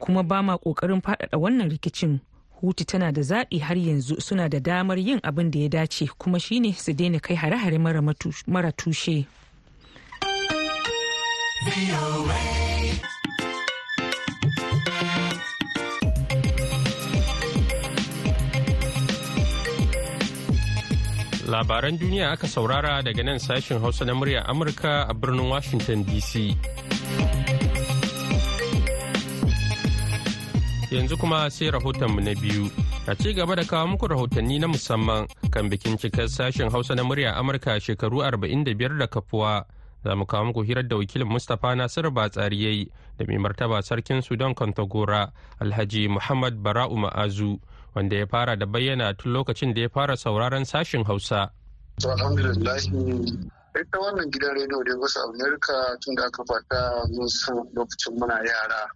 kuma 0.00 0.24
ba 0.24 0.42
ma 0.42 0.58
ƙoƙarin 0.58 1.00
faɗaɗa 1.00 1.38
wannan 1.38 1.70
rikicin 1.70 2.20
hutu 2.60 2.84
tana 2.84 3.12
da 3.12 3.20
zaɓi 3.22 3.60
har 3.60 3.76
yanzu 3.78 4.20
suna 4.20 4.48
da 4.48 4.60
damar 4.60 4.98
yin 4.98 5.20
abin 5.22 5.50
da 5.50 5.58
ya 5.58 5.68
dace 5.68 6.06
kuma 6.18 6.38
shine 6.40 6.72
su 6.72 6.92
daina 6.92 7.20
kai 7.20 7.36
hare-hare 7.36 7.78
mara 8.46 8.72
tushe. 8.72 9.26
Labaran 21.48 21.96
duniya 21.98 22.32
aka 22.32 22.46
saurara 22.46 23.02
daga 23.02 23.22
nan 23.24 23.38
sashen 23.38 23.80
Hausa 23.80 24.04
na 24.04 24.14
murya 24.14 24.44
Amurka 24.46 25.08
a 25.08 25.14
birnin 25.14 25.48
Washington 25.48 26.04
DC. 26.04 26.52
Yanzu 30.90 31.16
kuma 31.20 31.50
sai 31.50 31.70
rahotonmu 31.70 32.20
na 32.20 32.32
biyu. 32.34 32.70
A 33.06 33.14
ci 33.14 33.32
gaba 33.34 33.54
da 33.56 33.64
kawo 33.64 33.86
muku 33.86 34.08
rahotanni 34.08 34.58
na 34.58 34.66
musamman 34.68 35.28
kan 35.50 35.68
bikin 35.68 35.98
cikar 35.98 36.28
sashen 36.28 36.70
hausa 36.70 36.94
na 36.94 37.02
murya 37.04 37.36
amurka 37.36 37.80
shekaru 37.80 38.20
45 38.24 38.98
da 38.98 39.06
kafuwa. 39.06 39.66
Za 40.04 40.16
mu 40.16 40.26
kawo 40.26 40.44
muku 40.44 40.62
hirar 40.62 40.88
da 40.88 40.96
wakilin 40.96 41.28
mustapha 41.28 41.74
nasir 41.76 42.10
batsari 42.10 42.64
yayi 42.64 42.90
da 43.18 43.24
mai 43.26 43.38
martaba 43.38 43.82
sarkin 43.82 44.22
sudan 44.22 44.54
kontagora 44.54 45.32
alhaji 45.60 46.08
muhammad 46.08 46.54
bara'u 46.62 46.96
ma'azu 46.96 47.60
wanda 47.94 48.16
ya 48.16 48.26
fara 48.26 48.56
da 48.56 48.66
bayyana 48.66 49.14
tun 49.14 49.32
lokacin 49.32 49.74
da 49.74 49.80
ya 49.80 49.88
fara 49.88 50.16
sauraron 50.16 50.64
sashin 50.64 51.04
Hausa. 51.04 51.50
Ita 53.78 53.98
wannan 54.00 54.30
gidan 54.32 54.54
rediyo 54.56 54.80
da 54.84 54.96
wasu 54.96 55.20
Amerika 55.28 55.74
tun 56.00 56.14
da 56.14 56.24
aka 56.26 56.42
fata 56.48 56.80
mun 57.12 57.28
san 57.28 57.56
lokacin 57.76 58.14
muna 58.18 58.34
yara. 58.40 58.88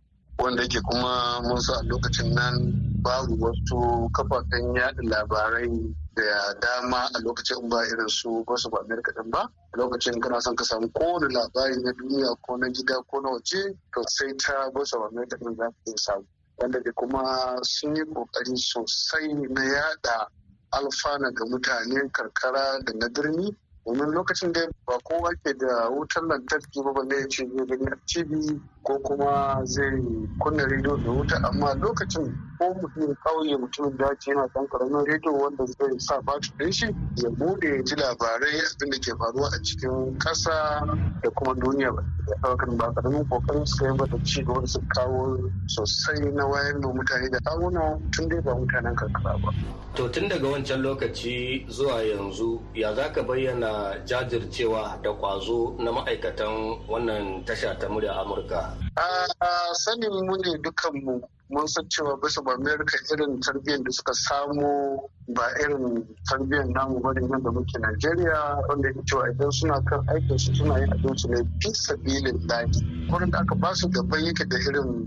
Wanda 0.42 0.62
yake 0.62 0.80
kuma 0.80 1.40
mun 1.42 1.60
san 1.60 1.76
a 1.78 1.82
lokacin 1.88 2.34
nan 2.34 2.54
babu 3.02 3.38
wasu 3.40 4.10
kafafen 4.12 4.74
yaɗa 4.74 5.02
labarai 5.02 5.94
da 6.14 6.54
dama 6.60 7.08
a 7.14 7.18
lokacin 7.22 7.68
ba 7.68 7.86
irin 7.86 8.08
su 8.08 8.44
ba 8.44 8.56
su 8.56 8.68
ba 8.70 8.78
Amerika 8.80 9.12
din 9.12 9.30
ba. 9.30 9.48
A 9.74 9.76
lokacin 9.78 10.20
kana 10.20 10.40
son 10.40 10.56
ka 10.56 10.64
samu 10.64 10.88
kowane 10.92 11.28
labari 11.32 11.76
na 11.82 11.92
duniya 11.92 12.34
ko 12.42 12.56
na 12.56 12.68
gida 12.68 12.94
ko 13.10 13.20
na 13.20 13.30
waje 13.30 13.62
to 13.94 14.02
sai 14.08 14.34
ta 14.36 14.70
ba 14.74 14.84
su 14.84 14.98
ba 14.98 15.06
Amerika 15.08 15.36
din 15.38 15.54
za 15.56 15.70
ka 15.70 15.92
samu. 15.96 16.26
Wanda 16.58 16.80
da 16.82 16.92
kuma 16.92 17.56
sun 17.62 17.94
yi 17.96 18.02
ƙoƙari 18.04 18.56
sosai 18.56 19.32
na 19.48 19.62
yada 19.64 20.26
alfana 20.72 21.30
ga 21.32 21.44
mutanen 21.46 22.10
karkara 22.12 22.82
da 22.84 22.92
na 22.94 23.08
birni. 23.08 23.56
Domin 23.86 24.10
lokacin 24.12 24.52
da 24.52 24.66
ba 24.86 24.98
kowa 25.04 25.30
ke 25.44 25.54
da 25.56 25.88
wutar 25.88 26.22
lantarki 26.26 26.82
ba 26.84 26.92
balle 26.92 27.14
ya 27.20 27.26
ce 27.28 27.46
zai 27.46 27.66
gani 27.66 27.86
a 27.90 27.96
tv 28.06 28.60
ko 28.82 28.98
kuma 28.98 29.60
zai 29.64 30.02
kunna 30.40 30.64
rediyo 30.66 30.96
da 30.96 31.10
wuta 31.10 31.36
amma 31.48 31.74
lokacin 31.74 32.34
ko 32.58 32.74
mutum 32.74 33.14
kauye 33.24 33.56
mutumin 33.56 33.96
daji 33.96 34.30
yana 34.30 34.48
kan 34.48 34.66
ƙaramin 34.68 35.04
rediyo 35.06 35.32
wanda 35.38 35.66
zai 35.66 35.98
sa 35.98 36.20
batir 36.22 36.52
ɗin 36.58 36.72
shi 36.72 36.86
ya 37.22 37.30
buɗe 37.30 37.68
ya 37.76 37.82
ji 37.84 37.94
labarai 37.96 38.58
abin 38.70 38.90
da 38.90 38.98
ke 38.98 39.12
faruwa 39.18 39.48
a 39.54 39.58
cikin 39.62 40.18
ƙasa 40.18 40.86
da 41.22 41.30
kuma 41.30 41.54
duniya 41.54 41.92
ba 41.94 42.02
ɗaukar 42.42 42.76
ba 42.76 42.92
ƙaramin 42.94 43.24
ƙoƙarin 43.28 43.66
su 43.66 43.76
kai 43.84 43.96
da 43.96 44.18
ci 44.24 44.42
gaba 44.44 44.66
su 44.66 44.80
kawo 44.94 45.38
sosai 45.66 46.32
na 46.34 46.44
wayar 46.46 46.80
da 46.80 46.88
mutane 46.88 47.30
da 47.30 47.38
kawuna 47.40 47.98
tun 48.12 48.28
dai 48.28 48.40
ba 48.40 48.54
mutanen 48.54 48.94
karkara 48.96 49.38
ba. 49.42 49.50
To 49.94 50.08
tun 50.08 50.28
daga 50.28 50.46
wancan 50.48 50.82
lokaci 50.82 51.66
zuwa 51.68 52.02
yanzu 52.02 52.60
ya 52.74 52.94
za 52.94 53.10
ka 53.12 53.22
bayyana 53.22 53.98
jajircewa 54.06 55.02
da 55.02 55.12
kwazo 55.12 55.76
na 55.78 55.90
ma'aikatan 55.92 56.86
wannan 56.88 57.44
tasha 57.44 57.78
ta 57.78 57.88
murya 57.88 58.12
Amurka? 58.22 58.71
A 58.96 59.74
sanin 59.74 60.12
mu 60.26 60.36
ne 60.36 60.58
dukanmu 60.62 61.22
mun 61.50 61.66
san 61.68 61.84
cewa 61.88 62.16
bisa 62.20 62.42
ba 62.42 62.52
Amerika 62.54 62.96
irin 63.12 63.40
tarbiyyar 63.40 63.82
da 63.84 63.90
suka 63.92 64.12
samu 64.14 65.00
ba 65.28 65.42
irin 65.60 66.06
tarbiyyar 66.30 66.66
namu 66.72 67.00
ba 67.00 67.12
ne 67.12 67.20
da 67.28 67.50
muke 67.50 67.78
Najeriya 67.78 68.64
wanda 68.68 68.88
yake 68.88 69.02
cewa 69.06 69.28
idan 69.30 69.50
suna 69.52 69.82
kan 69.84 70.00
aikin 70.08 70.38
su 70.38 70.54
suna 70.54 70.78
yin 70.80 70.90
abinci 70.92 71.28
ne 71.28 71.42
fi 71.60 71.68
sabilin 71.74 72.46
daji. 72.48 72.80
Wurin 73.10 73.30
da 73.30 73.38
aka 73.38 73.54
ba 73.54 73.74
su 73.74 73.88
gaban 73.88 74.24
yake 74.24 74.48
da 74.48 74.56
irin 74.58 75.06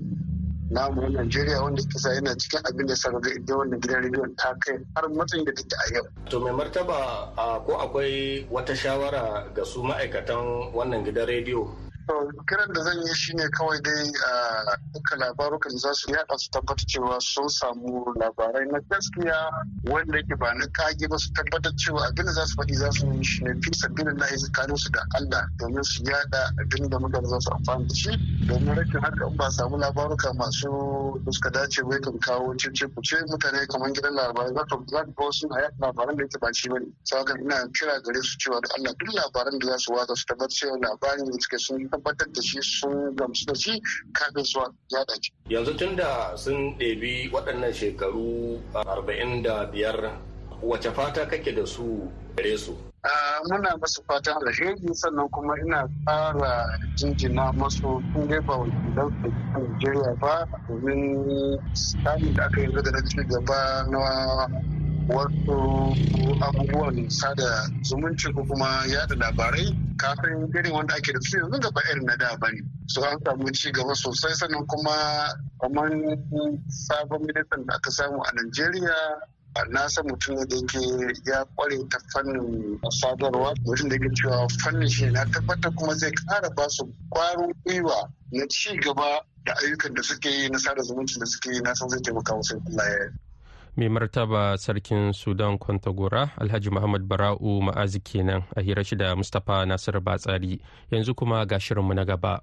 namu 0.69 1.01
na 1.01 1.21
Najeriya 1.21 1.61
wanda 1.63 1.81
kisa 1.83 2.13
yana 2.13 2.35
cikin 2.37 2.59
abin 2.65 2.87
da 2.87 2.95
sarrafa 2.95 3.29
idan 3.29 3.57
wannan 3.57 3.79
gidan 3.81 4.03
rediyon 4.03 4.35
ta 4.37 4.53
kai 4.65 4.77
har 4.95 5.09
matsayin 5.09 5.45
da 5.45 5.51
take 5.53 5.73
a 5.73 5.93
yau. 5.93 6.03
To 6.29 6.39
mai 6.39 6.51
martaba 6.53 7.33
ko 7.65 7.73
akwai 7.77 8.45
wata 8.51 8.75
shawara 8.75 9.45
ga 9.55 9.63
su 9.65 9.83
ma'aikatan 9.83 10.73
wannan 10.73 11.05
gidan 11.05 11.25
rediyo 11.27 11.69
kiran 12.47 12.73
da 12.73 12.81
zan 12.83 12.97
yi 13.01 13.13
shine 13.15 13.49
kawai 13.49 13.81
dai 13.81 14.11
a 14.25 14.77
duka 14.93 15.15
labarukan 15.17 15.77
za 15.77 15.93
su 15.93 16.11
yada 16.11 16.37
su 16.37 16.49
tabbata 16.51 16.83
cewa 16.87 17.19
sun 17.21 17.49
samu 17.49 18.05
labarai 18.19 18.65
na 18.71 18.79
gaskiya 18.89 19.49
wanda 19.89 20.17
yake 20.17 20.35
ba 20.39 20.53
na 20.53 20.65
kage 20.73 21.07
ba 21.07 21.17
su 21.17 21.29
tabbatar 21.33 21.71
cewa 21.75 22.05
abin 22.07 22.25
da 22.25 22.31
za 22.31 22.45
su 22.45 22.55
faɗi 22.55 22.75
za 22.75 22.91
su 22.91 23.07
yi 23.11 23.23
shi 23.23 23.43
ne 23.43 23.53
fi 23.61 23.73
sabbin 23.73 24.17
da 24.17 24.25
ya 24.27 24.37
tsakanin 24.37 24.77
su 24.77 24.89
da 24.91 25.01
Allah 25.17 25.47
domin 25.59 25.83
su 25.83 26.03
yada 26.03 26.51
abin 26.61 26.89
da 26.89 26.99
mutane 26.99 27.27
za 27.27 27.39
su 27.41 27.49
amfani 27.51 27.87
da 27.87 27.95
shi. 27.95 28.11
Domin 28.47 28.75
rashin 28.75 29.01
haka 29.01 29.29
ba 29.37 29.51
samu 29.51 29.77
labaruka 29.77 30.33
masu 30.33 31.21
suka 31.31 31.49
dace 31.49 31.81
bai 31.83 31.99
kan 31.99 32.17
kawo 32.19 32.53
cece 32.57 32.85
kuce 32.93 33.17
mutane 33.29 33.65
kamar 33.67 33.89
gidan 33.91 34.13
labarai 34.13 34.53
za 34.53 34.63
ka 34.65 34.77
za 34.87 35.03
ka 35.03 35.23
wasu 35.25 35.47
labaran 35.81 36.15
da 36.17 36.23
yake 36.23 36.37
ba 36.39 36.53
shi 36.53 36.69
ba 36.69 36.79
ne 36.79 36.85
saboda 37.03 37.33
ina 37.41 37.67
kira 37.73 37.99
gare 38.01 38.21
su 38.21 38.37
cewa 38.37 38.61
da 38.61 38.69
Allah 38.77 38.93
duk 38.93 39.13
labaran 39.13 39.59
da 39.59 39.67
za 39.67 39.77
su 39.77 39.93
watsa 39.93 40.15
su 40.15 40.25
tabbatar 40.25 40.49
cewa 40.53 40.77
labarin 40.77 41.25
da 41.25 41.37
suke 41.41 41.57
sun 41.59 41.89
tabbatar 41.95 42.27
da 42.33 42.41
shi 42.41 42.59
sun 42.61 43.15
gamsu 43.15 43.45
da 43.47 43.55
shi 43.55 43.79
kafin 44.13 44.43
su 44.45 44.59
ya 44.91 44.99
dace. 45.07 45.31
Yanzu 45.49 45.77
tun 45.77 45.95
da 45.95 46.35
sun 46.35 46.75
ɗebi 46.77 47.31
waɗannan 47.31 47.71
shekaru 47.73 48.59
arba'in 48.75 49.41
da 49.43 49.65
biyar 49.71 50.19
wace 50.61 50.91
fata 50.91 51.25
kake 51.27 51.55
da 51.55 51.65
su 51.65 52.11
gare 52.35 52.57
su? 52.57 52.75
Muna 53.49 53.77
masu 53.77 54.01
fatan 54.07 54.35
alheri 54.41 54.75
sannan 54.93 55.29
kuma 55.29 55.53
ina 55.65 55.87
fara 56.05 56.65
jinjina 56.97 57.53
masu 57.53 58.01
tun 58.13 58.27
dai 58.27 58.39
ba 58.41 58.57
wakilan 58.57 59.09
su 59.21 59.29
Najeriya 59.55 60.13
ba 60.19 60.45
domin 60.67 61.59
tsarin 61.73 62.33
da 62.33 62.43
aka 62.45 62.61
yi 62.61 62.71
da 62.73 62.91
na 62.91 63.01
ci 63.05 63.17
gaba 63.29 63.85
na 63.89 64.01
wasu 65.07 65.57
abubuwan 66.41 67.09
sada 67.09 67.69
zumunci 67.83 68.33
ko 68.33 68.43
kuma 68.43 68.85
yada 68.87 69.15
labarai 69.15 69.75
kafin 69.97 70.49
irin 70.55 70.73
wanda 70.73 70.95
ake 70.95 71.13
da 71.13 71.19
su 71.21 71.37
yanzu 71.37 71.59
gaba 71.59 71.81
irin 71.91 72.05
na 72.05 72.15
da 72.17 72.37
ba 72.37 72.51
ne. 72.51 72.61
Su 72.87 73.01
an 73.03 73.17
samu 73.25 73.51
ci 73.51 73.71
gaba 73.71 73.95
sosai 73.95 74.33
sannan 74.35 74.65
kuma 74.67 74.91
kamar 75.61 75.89
sabon 76.67 77.21
ministan 77.21 77.65
da 77.65 77.75
aka 77.75 77.91
samu 77.91 78.21
a 78.21 78.31
Najeriya 78.33 78.95
na 79.69 79.87
san 79.87 80.05
mutum 80.07 80.35
da 80.35 80.55
yake 80.55 80.79
ya 81.25 81.45
kware 81.55 81.77
ta 81.89 81.97
fannin 82.13 82.79
sadarwa 82.89 83.53
mutum 83.65 83.89
da 83.89 83.95
yake 83.95 84.09
cewa 84.15 84.47
fannin 84.63 84.89
shi 84.89 85.05
na 85.11 85.25
tabbatar 85.25 85.71
kuma 85.75 85.93
zai 85.95 86.11
kara 86.11 86.49
ba 86.55 86.69
su 86.69 86.85
kwarin 87.09 87.53
gwiwa 87.65 88.09
na 88.31 88.45
ci 88.47 88.77
gaba 88.79 89.21
da 89.45 89.53
ayyukan 89.63 89.93
da 89.93 90.03
suke 90.03 90.29
yi 90.29 90.49
na 90.49 90.59
sada 90.59 90.81
zumunci 90.83 91.19
da 91.19 91.25
suke 91.25 91.49
yi 91.53 91.61
na 91.61 91.73
san 91.75 91.89
zai 91.89 92.01
taimaka 92.01 92.35
ya 92.35 93.11
mai 93.77 93.89
martaba 93.89 94.57
sarkin 94.57 95.11
sudan 95.13 95.57
kwantagora 95.57 96.31
alhaji 96.39 96.69
muhammad 96.69 97.03
bara'u 97.03 97.61
ma'azi 97.61 97.99
kenan 97.99 98.43
a 98.55 98.61
hira 98.61 98.83
shi 98.83 98.95
da 98.95 99.15
mustapha 99.15 99.65
nasiru 99.65 100.01
batsari. 100.01 100.59
Yanzu 100.91 101.15
kuma 101.15 101.45
ga 101.45 101.59
shirinmu 101.59 101.93
na 101.93 102.05
gaba. 102.05 102.39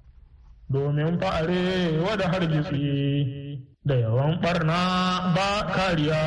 Domin 0.71 1.19
fa'are 1.21 1.99
wada 2.05 2.29
hargitsi 2.29 3.61
da 3.85 3.95
yawan 3.95 4.41
barna 4.41 4.81
ba 5.35 5.49
kariya. 5.73 6.23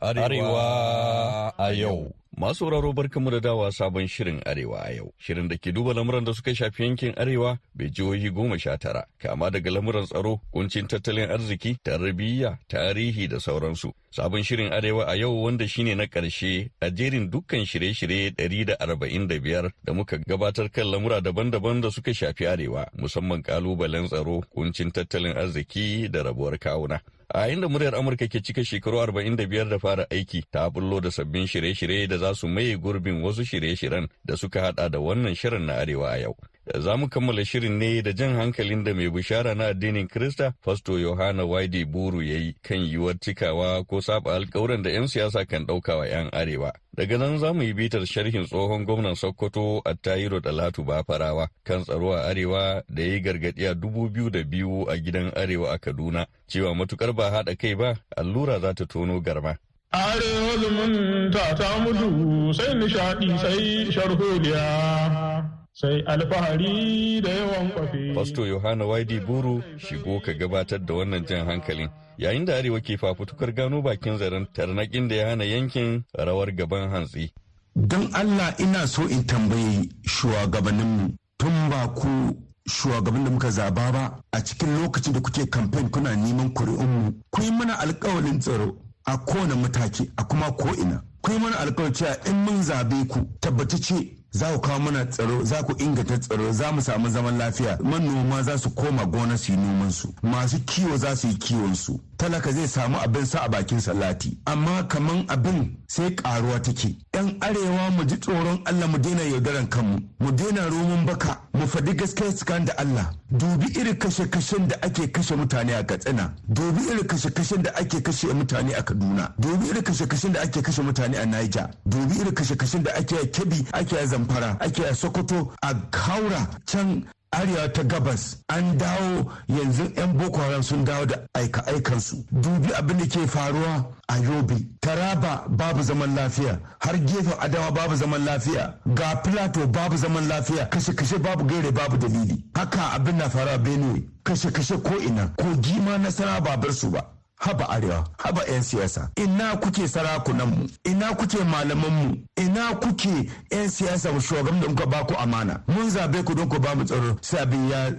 Arewa 0.00 1.52
a 1.58 1.72
yau. 1.72 2.17
Masu 2.38 2.54
sauraro 2.58 2.92
barkamu 2.92 3.30
da 3.30 3.40
dawa 3.40 3.72
sabon 3.72 4.06
shirin 4.06 4.40
Arewa 4.46 4.84
a 4.86 4.92
yau. 4.94 5.12
Shirin 5.18 5.48
da 5.48 5.56
ke 5.58 5.72
duba 5.74 5.92
lamuran 5.92 6.24
da 6.24 6.32
suka 6.32 6.54
shafi 6.54 6.82
yankin 6.84 7.12
Arewa 7.18 7.58
bai 7.74 7.90
jihohi 7.90 8.30
goma 8.30 8.56
sha 8.58 8.76
tara, 8.76 9.04
kama 9.18 9.50
daga 9.50 9.70
lamuran 9.70 10.06
tsaro, 10.06 10.40
kuncin 10.54 10.86
tattalin 10.86 11.30
arziki, 11.30 11.74
tarbiyya, 11.82 12.58
tarihi 12.68 13.26
da 13.28 13.40
sauransu. 13.40 13.90
Sabon 14.14 14.44
shirin 14.44 14.70
Arewa 14.72 15.08
a 15.08 15.16
yau 15.16 15.34
wanda 15.42 15.66
shine 15.66 15.96
na 15.96 16.04
ƙarshe 16.06 16.70
a 16.80 16.90
jerin 16.92 17.28
dukkan 17.28 17.66
shirye-shirye 17.66 18.30
ɗari 18.36 18.66
da 18.66 18.76
arba'in 18.78 19.26
da 19.26 19.40
biyar 19.40 19.72
da 19.84 19.92
muka 19.92 20.18
gabatar 20.18 20.70
kan 20.70 20.86
lamura 20.86 21.20
daban-daban 21.20 21.80
da 21.82 21.90
suka 21.90 22.12
shafi 22.14 22.46
Arewa, 22.46 22.86
musamman 22.96 23.42
ƙalubalen 23.42 24.06
tsaro, 24.06 24.42
kuncin 24.54 24.92
tattalin 24.92 25.34
arziki 25.36 26.08
da 26.08 26.22
rabuwar 26.22 26.56
kawuna. 26.58 27.00
A 27.34 27.48
inda 27.52 27.68
muryar 27.68 27.94
amurka 27.94 28.26
ke 28.28 28.40
cika 28.40 28.64
shekaru 28.64 28.96
45 29.12 29.68
da 29.70 29.78
fara 29.78 30.06
aiki 30.10 30.42
ta 30.50 30.70
bullo 30.70 31.00
da 31.00 31.10
sabbin 31.10 31.46
shirye-shirye 31.46 32.08
da 32.08 32.18
za 32.18 32.34
su 32.34 32.48
maye 32.48 32.76
gurbin 32.78 33.20
wasu 33.22 33.44
shirye-shiryen 33.44 34.08
da 34.24 34.36
suka 34.36 34.60
hada 34.60 34.88
da 34.88 34.98
wannan 34.98 35.34
shirin 35.34 35.66
na 35.66 35.74
arewa 35.76 36.08
a 36.12 36.16
yau. 36.18 36.36
Za 36.74 36.96
mu 36.96 37.08
kammala 37.08 37.44
shirin 37.44 37.78
ne 37.78 38.02
da 38.02 38.12
jan 38.12 38.34
hankalin 38.36 38.84
da 38.84 38.94
mai 38.94 39.10
bishara 39.10 39.54
na 39.54 39.64
addinin 39.64 40.08
Krista, 40.08 40.52
Fasto 40.64 40.98
Yohana 40.98 41.44
Waide 41.46 41.84
Buru 41.84 42.22
ya 42.22 42.38
yi 42.38 42.54
kan 42.62 42.78
yiwuwar 42.78 43.18
cikawa 43.20 43.84
ko 43.86 44.00
saba 44.00 44.34
alkawuran 44.34 44.82
da 44.82 44.90
'yan 44.90 45.06
siyasa 45.08 45.44
kan 45.46 45.66
ɗauka 45.66 45.96
wa 45.98 46.06
'yan 46.06 46.28
arewa. 46.32 46.72
Daga 46.96 47.18
nan 47.18 47.38
za 47.38 47.52
mu 47.52 47.62
yi 47.62 47.72
bitar 47.74 48.06
sharhin 48.06 48.44
tsohon 48.46 48.84
gwamnan 48.84 49.14
Sokoto 49.14 49.80
a 49.84 49.94
Tayiro 49.94 50.40
Dalatu 50.40 50.84
Bafarawa 50.84 51.48
kan 51.64 51.82
tsaro 51.84 52.12
a 52.12 52.28
arewa 52.28 52.82
da 52.88 53.02
ya 53.02 53.12
yi 53.12 53.20
gargaɗi 53.20 53.66
a 53.70 53.74
dubu 53.74 54.08
biyu 54.10 54.30
da 54.30 54.42
biyu 54.44 54.84
a 54.90 54.96
gidan 54.98 55.32
arewa 55.36 55.72
a 55.72 55.78
Kaduna, 55.78 56.26
cewa 56.48 56.74
matuƙar 56.74 57.12
ba 57.14 57.30
haɗa 57.30 57.56
kai 57.58 57.74
ba, 57.74 57.94
allura 58.16 58.60
za 58.60 58.74
ta 58.74 58.84
tono 58.84 59.20
garma. 59.20 59.56
Arewa 59.92 60.52
zumunta 60.60 61.54
ta 61.56 61.78
mutu 61.80 62.52
sai 62.54 62.74
nishaɗi 62.74 63.38
sai 63.38 63.90
sharholiya. 63.92 65.27
Sai 65.72 66.02
alfahari 66.06 67.20
da 67.20 67.30
yawan 67.30 67.70
kwafi. 67.72 68.14
Fasto 68.14 68.46
Yohana 68.46 68.84
Waidi 68.86 69.20
Buru 69.20 69.62
shigo 69.78 70.20
ka 70.20 70.32
gabatar 70.32 70.78
da 70.84 70.94
wannan 70.94 71.24
jan 71.26 71.46
hankalin 71.46 71.88
yayin 72.18 72.44
da 72.44 72.56
Arewa 72.56 72.80
ke 72.80 72.96
fafutukar 72.98 73.52
gano 73.54 73.82
bakin 73.82 74.18
zaren 74.18 74.46
tarnakin 74.52 75.08
da 75.08 75.14
ya 75.14 75.28
hana 75.28 75.44
yankin 75.44 76.04
rawar 76.16 76.50
gaban 76.52 76.90
hantsi. 76.90 77.30
Don 77.76 78.10
Allah 78.14 78.54
ina 78.58 78.86
so 78.86 79.02
in 79.06 79.22
tambayi 79.24 79.88
shugabanninmu 80.02 81.14
tun 81.38 81.70
ba 81.70 81.88
ku 81.94 82.34
shugaban 82.68 83.24
da 83.24 83.30
muka 83.30 83.50
zaba 83.50 83.92
ba 83.92 84.20
a 84.32 84.40
cikin 84.44 84.82
lokacin 84.82 85.12
da 85.12 85.20
kuke 85.20 85.46
kamfen 85.46 85.88
kuna 85.90 86.16
neman 86.16 86.50
kuri'unmu 86.52 87.14
ku 87.30 87.42
yi 87.42 87.50
mana 87.50 87.78
alkawalin 87.78 88.38
tsaro 88.40 88.76
a 89.06 89.16
kowane 89.18 89.54
mataki 89.54 90.10
a 90.16 90.24
kuma 90.24 90.50
ko'ina 90.52 91.02
ku 91.22 91.32
yi 91.32 91.38
mana 91.38 91.56
alkawalin 91.60 91.94
cewa 91.94 92.16
in 92.26 92.36
mun 92.44 92.62
zaɓe 92.62 93.06
ku 93.08 93.20
tabbatace 93.40 94.18
za 94.38 94.52
ku 94.52 94.60
kawo 94.60 94.78
mana 94.78 95.04
tsaro 95.06 95.44
za 95.44 95.62
ku 95.62 95.72
inganta 95.78 96.18
tsaro 96.18 96.52
za 96.52 96.72
mu 96.72 96.80
samu 96.82 97.08
zaman 97.10 97.38
lafiya. 97.38 97.78
Manoma 97.82 98.42
za 98.42 98.58
su 98.58 98.70
koma 98.70 99.04
gona 99.06 99.36
su 99.36 99.52
yi 99.52 99.58
noman 99.58 99.90
su 99.92 100.14
masu 100.22 100.58
kiwo 100.64 100.96
za 100.96 101.16
su 101.16 101.26
yi 101.26 101.34
kiwon 101.34 101.74
su. 101.74 102.00
Talaka 102.16 102.52
zai 102.52 102.68
samu 102.68 102.96
abin 103.04 103.26
sa 103.26 103.38
a 103.44 103.48
bakin 103.48 103.80
salati 103.80 104.38
amma 104.46 104.82
kaman 104.88 105.24
abin 105.28 105.76
sai 105.86 106.10
karuwa 106.14 106.60
take. 106.62 106.96
Yan 107.14 107.36
arewa 107.40 107.90
mu 107.90 108.04
ji 108.04 108.16
tsoron 108.18 108.60
Allah 108.64 108.86
mu 108.88 108.98
daina 108.98 109.22
yaudaran 109.22 109.66
kanmu 109.68 109.98
mu 110.20 110.30
daina 110.32 110.68
roman 110.68 111.04
baka 111.06 111.38
mu 111.54 111.66
faɗi 111.66 111.94
gaskiya 111.96 112.32
tsakanin 112.32 112.64
da 112.66 112.72
Allah. 112.78 113.10
Dubi 113.30 113.66
irin 113.80 113.96
kashe-kashen 113.98 114.68
da 114.68 114.76
ake 114.82 115.10
kashe 115.12 115.34
mutane 115.36 115.74
a 115.74 115.84
Katsina. 115.84 116.32
Dubi 116.48 116.80
irin 116.90 117.06
kashe-kashen 117.06 117.62
da 117.62 117.70
ake 117.74 118.00
kashe 118.02 118.26
mutane 118.32 118.72
a 118.78 118.82
Kaduna. 118.82 119.32
Dubi 119.38 119.66
irin 119.70 119.82
kashe-kashen 119.82 120.32
da 120.32 120.40
ake 120.42 120.62
kashe 120.62 120.82
mutane 120.82 121.18
a 121.22 121.26
Niger. 121.26 121.70
Dubi 121.88 122.20
irin 122.20 122.32
kashe-kashen 122.34 122.82
da 122.84 122.92
ake 122.94 123.16
Kebbi 123.32 123.66
ake 123.74 123.92
a 123.96 124.06
Zamfara 124.28 124.56
ake 124.60 124.84
a 124.84 124.94
Sokoto 124.94 125.52
a 125.62 125.74
Kaura 125.90 126.46
can 126.66 127.06
arewa 127.32 127.72
ta 127.72 127.82
gabas. 127.82 128.36
An 128.48 128.76
dawo 128.78 129.30
yanzu 129.48 129.92
'yan 129.96 130.16
boko 130.16 130.40
haram 130.40 130.62
sun 130.62 130.84
dawo 130.84 131.06
da 131.06 131.16
aika-aikansu 131.34 132.24
dubi 132.32 132.72
abin 132.74 132.98
da 132.98 133.06
ke 133.06 133.26
faruwa 133.26 133.86
a 134.08 134.16
yobe. 134.18 134.66
Taraba 134.80 135.44
babu 135.48 135.82
zaman 135.82 136.14
lafiya. 136.14 136.58
Har 136.80 136.94
gefen 136.98 137.34
adawa 137.40 137.70
babu 137.72 137.94
zaman 137.96 138.24
lafiya. 138.24 138.74
Ga 138.94 139.16
plateau 139.22 139.66
babu 139.66 139.96
zaman 139.96 140.28
lafiya. 140.28 140.66
Kashe-kashe 140.70 141.18
babu 141.18 141.44
gaire 141.44 141.70
babu 141.72 141.96
dalili. 141.96 142.44
Haka 142.54 142.92
abin 142.94 143.16
na 143.16 143.28
faruwa 143.28 143.58
benue. 143.58 144.02
Kashe-kashe 144.24 144.82
ko 144.82 144.96
ina. 144.98 145.28
Ko 145.36 145.54
gima 145.60 145.98
nasara 145.98 146.40
babar 146.40 146.72
su 146.72 146.90
ba. 146.90 147.04
Haba 147.38 147.68
arewa 147.68 148.04
haba 148.18 148.42
'yan 148.48 148.62
siyasa. 148.62 149.10
Ina 149.16 149.56
kuke 149.56 149.88
sarakunanmu 149.88 150.68
ina 150.84 151.14
kuke 151.14 151.44
malamanmu 151.44 152.16
ina 152.36 152.74
kuke 152.74 153.30
'yan 153.50 153.68
siyasa? 153.68 154.20
Shugaban 154.20 154.60
da 154.60 154.68
muka 154.68 154.86
ba 154.86 155.04
ku 155.04 155.14
amana. 155.18 155.62
Mun 155.68 155.90
zaɓe 155.90 156.24
ku 156.24 156.34
don 156.34 156.48
ku 156.48 156.58
ba 156.58 156.74
mu 156.74 156.84
tsaro. 156.84 157.16
Sai 157.22 157.46
ya 157.70 157.92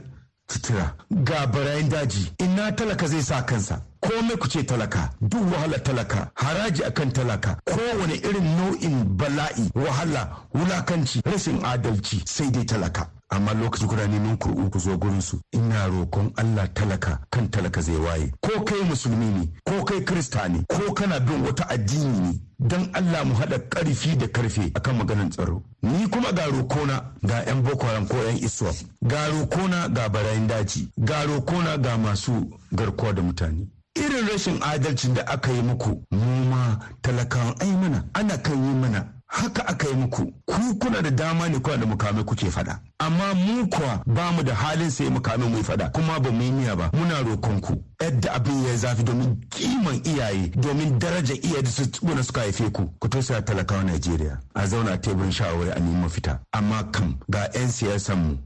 titira 0.48 0.96
ga 1.12 1.46
barayin 1.48 1.90
daji. 1.90 2.32
Ina 2.40 2.72
talaka 2.72 3.08
zai 3.08 3.22
sa 3.22 3.42
kansa? 3.44 3.82
Komai 4.02 4.38
ku 4.38 4.48
ce 4.48 4.64
talaka. 4.64 5.10
Duk 5.22 5.52
wahala 5.52 5.80
talaka. 5.80 6.32
Haraji 6.36 6.84
akan 6.84 7.12
talaka. 7.12 7.58
Kowane 7.66 8.16
irin 8.16 8.56
nau'in 8.58 9.04
bala'i 9.18 9.70
wahala 9.76 10.30
wulakanci 10.54 11.22
rashin 11.26 11.60
adalci 11.64 12.22
sai 12.26 12.50
dai 12.52 12.66
talaka. 12.66 13.08
Amma 13.30 13.54
lokaci 13.54 13.86
kuna 13.88 14.08
neman 14.08 14.38
kur'u 14.38 14.70
ku 14.70 14.80
zo 14.80 14.98
gurin 14.98 15.22
su 15.22 15.40
ina 15.52 15.88
roƙon 15.88 16.32
Allah 16.38 16.68
talaka 16.74 17.20
kan 17.30 17.48
talaka 17.50 17.82
zai 17.82 17.96
waye. 17.96 18.32
Ko 18.42 18.64
kai 18.64 18.82
musulmi 18.88 19.26
ne 19.26 19.50
ko 19.66 19.84
kai 19.84 20.02
krista 20.04 20.48
ne 20.50 20.64
ko 20.68 20.94
kana 20.94 21.20
bin 21.20 21.44
wata 21.46 21.66
addini 21.70 22.20
ne 22.20 22.40
don 22.60 22.90
Allah 22.94 23.24
mu 23.26 23.34
haɗa 23.36 23.58
ƙarfi 23.70 24.16
da 24.18 24.28
ƙarfe 24.28 24.72
akan 24.76 24.98
maganar 24.98 25.30
tsaro. 25.30 25.64
Ni 25.82 26.08
kuma 26.10 26.32
ga 26.34 26.46
rokona 26.48 27.14
ga 27.24 27.44
'yan 27.46 27.62
boko 27.64 27.86
haram 27.88 28.08
ko 28.08 28.18
'yan 28.18 28.38
iswa 28.38 28.72
ga 29.08 29.28
rokona 29.30 29.88
ga 29.90 30.10
barayin 30.10 30.48
daji 30.48 30.90
ga 30.98 31.24
rokona 31.26 31.78
ga 31.78 31.98
masu 31.98 32.50
garkuwa 32.72 33.14
da 33.14 33.22
mutane. 33.22 33.68
Irin 33.96 34.28
rashin 34.28 34.60
adalcin 34.62 35.14
da 35.14 35.24
aka 35.28 35.52
yi 35.52 35.62
muku 35.62 36.02
mu 36.12 36.50
ma 36.50 36.78
talakawan 37.02 37.56
ai 37.62 37.72
mana 37.72 38.06
ana 38.14 38.38
kan 38.38 38.58
yi 38.64 38.74
mana. 38.80 39.06
Haka 39.30 39.68
aka 39.68 39.88
yi 39.88 39.94
muku. 39.96 40.34
Ku 40.46 40.76
kuna 40.80 41.02
da 41.02 41.10
dama 41.10 41.48
ne 41.50 41.60
kuna 41.60 41.78
da 41.78 41.86
mukamai 41.86 42.24
kuke 42.24 42.50
fada 42.52 42.80
amma 43.00 43.34
mu 43.34 43.68
kuwa 43.70 44.02
ba 44.06 44.32
mu 44.32 44.44
da 44.44 44.54
halin 44.54 44.90
sai 44.92 45.10
mukamai 45.10 45.48
mu 45.50 45.64
fada 45.64 45.90
kuma 45.90 46.20
ba 46.20 46.30
mu 46.32 46.42
yi 46.44 46.76
ba. 46.76 46.90
Muna 46.94 47.22
roƙon 47.24 47.62
ku 47.62 47.74
yadda 48.02 48.32
abin 48.34 48.64
ya 48.66 48.76
zafi 48.76 49.04
domin 49.04 49.38
kiman 49.50 50.02
iyaye 50.04 50.50
domin 50.56 51.00
daraja 51.00 51.34
iyaye 51.34 51.62
da 51.64 51.70
su 51.70 51.86
tsibuna 51.90 52.24
suka 52.24 52.42
haife 52.42 52.70
ku. 52.72 52.90
Ku 53.00 53.08
tausaya 53.08 53.42
talakawa 53.42 53.84
Najeriya. 53.84 54.40
A 54.56 54.66
zauna 54.68 54.98
teburin 54.98 55.32
shawarwari 55.32 55.72
a 55.72 55.80
nemi 55.80 56.02
mafita. 56.02 56.40
Amma 56.52 56.84
kam 56.92 57.18
ga 57.30 57.48
'yan 57.54 57.70
siyasan 57.70 58.18
mu 58.18 58.38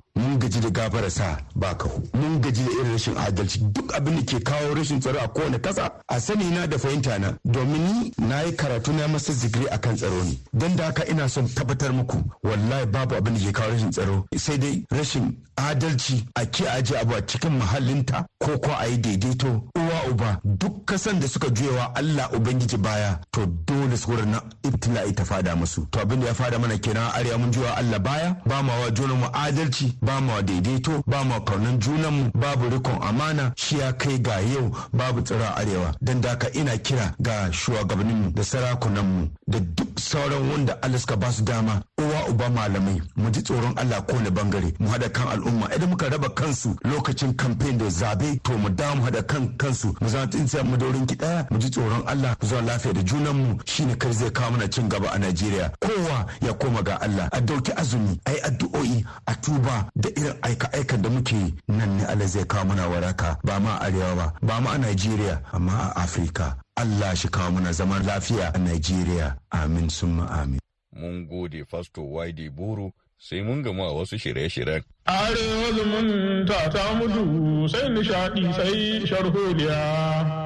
gaji 0.43 0.59
da 0.59 0.69
gafara 0.69 1.09
sa 1.09 1.37
ba 1.55 1.73
kahu 1.75 2.01
mun 2.13 2.39
gaji 2.41 2.63
da 2.63 2.71
irin 2.71 2.91
rashin 2.91 3.15
adalci. 3.17 3.59
Duk 3.71 3.93
abin 3.95 4.15
da 4.15 4.21
ke 4.23 4.43
kawo 4.43 4.73
rashin 4.75 4.99
tsaro 4.99 5.19
a 5.23 5.27
kowane 5.27 5.59
kasa 5.61 5.91
a 6.09 6.19
sani 6.19 6.49
na 6.51 6.65
da 6.67 6.77
fahimta 6.77 7.17
na. 7.19 7.33
Domin 7.45 7.81
ni 7.81 8.11
na 8.27 8.41
yi 8.41 8.51
karatu 8.51 8.91
na 8.93 9.07
masa 9.07 9.33
zikiri 9.33 9.67
akan 9.71 9.95
tsaro 9.95 10.23
ne. 10.23 10.37
Don 10.53 10.75
da 10.75 10.85
haka 10.85 11.05
ina 11.09 11.29
son 11.29 11.47
tabbatar 11.47 11.93
muku 11.93 12.17
wallahi 12.43 12.85
babu 12.85 13.15
abin 13.15 13.33
da 13.33 13.39
ke 13.39 13.51
kawo 13.53 13.71
rashin 13.71 13.89
tsaro. 13.91 14.25
Sai 14.37 14.57
dai 14.57 14.83
rashin 14.91 15.35
adalci 15.55 16.25
a 16.35 16.45
ke 16.45 16.67
aje 16.67 16.95
abu 16.97 17.13
a 17.15 17.21
cikin 17.21 17.57
mahallinta 17.57 18.25
ko 18.43 18.57
ko 18.59 18.71
a 18.79 18.87
yi 18.87 18.97
daidaito. 18.97 19.63
Uwa 19.75 20.09
uba 20.11 20.39
duk 20.43 20.85
kasan 20.85 21.19
da 21.19 21.27
suka 21.27 21.49
juyawa 21.49 21.95
Allah 21.95 22.29
ubangiji 22.33 22.77
baya 22.77 23.19
to 23.31 23.45
dole 23.45 23.95
su 23.97 24.11
na 24.25 24.41
ibtila'i 24.63 25.13
ta 25.13 25.23
fada 25.23 25.55
musu. 25.55 25.85
To 25.91 25.99
abin 25.99 26.19
da 26.19 26.27
ya 26.27 26.33
fada 26.33 26.59
mana 26.59 26.77
kenan 26.77 27.11
arewa 27.15 27.37
mun 27.37 27.51
juyawa 27.51 27.77
Allah 27.77 27.99
baya 27.99 28.35
ba 28.45 28.61
ma 28.63 28.73
wa 28.79 28.89
junan 28.91 29.17
mu 29.19 29.27
adalci 29.33 29.95
ba 30.01 30.19
ma 30.21 30.32
daidaito 30.41 31.03
ba 31.07 31.23
ma 31.23 31.39
kaunan 31.39 31.79
junan 31.79 32.11
mu 32.13 32.31
babu 32.33 32.69
rikon 32.69 32.97
amana 33.01 33.51
shi 33.55 33.77
ya 33.79 33.93
kai 33.93 34.19
ga 34.19 34.39
yau 34.41 34.71
babu 34.93 35.21
tsira 35.21 35.55
arewa. 35.55 35.91
Dan 36.01 36.21
da 36.21 36.29
haka 36.29 36.49
ina 36.53 36.77
kira 36.77 37.13
ga 37.19 37.51
shugabannin 37.51 38.15
mu 38.23 38.31
da 38.31 38.43
sarakunan 38.43 39.05
mu 39.05 39.27
da 39.47 39.59
duk 39.59 39.99
sauran 39.99 40.49
wanda 40.49 40.77
Allah 40.81 40.97
suka 40.99 41.15
ba 41.17 41.31
su 41.31 41.43
dama 41.43 41.81
uwa 42.01 42.29
uba 42.29 42.49
malamai 42.49 43.01
mu 43.15 43.29
ji 43.31 43.41
tsoron 43.41 43.73
Allah 43.77 44.01
ko 44.05 44.19
na 44.19 44.29
ɓangare 44.29 44.73
mu 44.79 44.89
hada 44.89 45.09
kan 45.09 45.27
al'umma. 45.27 45.67
Idan 45.75 45.89
muka 45.89 46.09
raba 46.09 46.29
kansu 46.29 46.75
lokacin 46.83 47.33
campaign 47.35 47.77
da 47.77 47.85
zaɓe 47.85 48.39
to 48.43 48.57
mu 48.57 48.69
da 48.69 48.95
mu 48.95 49.03
hada 49.03 49.23
kan 49.23 49.47
kansu. 49.57 49.93
Mu 50.01 50.07
zama 50.07 50.27
tsintsiya 50.27 50.63
mu 50.63 50.77
daurin 50.77 51.05
ki 51.05 51.15
ɗaya 51.15 51.47
mu 51.51 51.57
ji 51.59 51.69
tsoron 51.69 52.03
Allah 52.07 52.35
mu 52.41 52.47
zama 52.47 52.61
lafiya 52.61 52.93
da 52.93 53.01
junan 53.03 53.33
mu. 53.35 53.57
Shine 53.65 53.95
kai 53.97 54.11
zai 54.13 54.31
kawo 54.31 54.51
mana 54.51 54.67
cin 54.69 54.87
gaba 54.89 55.09
a 55.13 55.17
Najeriya. 55.19 55.71
Kowa 55.79 56.25
ya 56.41 56.53
koma 56.53 56.81
ga 56.83 56.97
Allah. 57.01 57.29
A 57.31 57.39
ɗauki 57.41 57.71
azumi 57.75 58.19
ai 58.25 58.39
addu'o'i 58.43 59.03
a 59.27 59.35
tuba 59.35 59.87
da 59.95 60.09
irin 60.17 60.35
aika 60.41 60.67
aikan 60.73 61.01
da 61.01 61.09
muke 61.09 61.35
yi 61.35 61.53
nan 61.67 61.97
ne 61.97 62.03
Allah 62.05 62.27
zai 62.27 62.45
kawo 62.45 62.65
mana 62.65 62.87
waraka. 62.89 63.37
Ba 63.43 63.59
ma 63.59 63.79
arewa 63.79 64.15
ba 64.15 64.33
ba 64.41 64.61
ma 64.61 64.71
a 64.73 64.77
Najeriya 64.77 65.41
amma 65.53 65.93
a 65.95 66.01
Afirka 66.03 66.57
Allah 66.77 67.15
shi 67.15 67.27
kawo 67.27 67.51
mana 67.51 67.71
zaman 67.73 68.03
lafiya 68.03 68.51
a 68.55 68.57
Najeriya 68.59 69.35
amin 69.51 69.89
summa 69.89 70.27
amin. 70.41 70.59
Mun 70.95 71.25
gode 71.27 71.65
Fasto 71.69 72.01
Wide 72.01 72.49
Buru 72.55 72.91
sai 73.17 73.41
mun 73.41 73.63
gamu 73.63 73.83
a 73.83 73.93
wasu 73.93 74.17
shirye-shiryen. 74.17 74.83
Arewa 75.07 75.67
zumunta 75.77 76.69
ta 76.73 76.93
mutu 76.99 77.67
sai 77.69 77.89
nishaɗi 77.89 78.53
sai 78.53 79.05
sharholiya. 79.07 80.42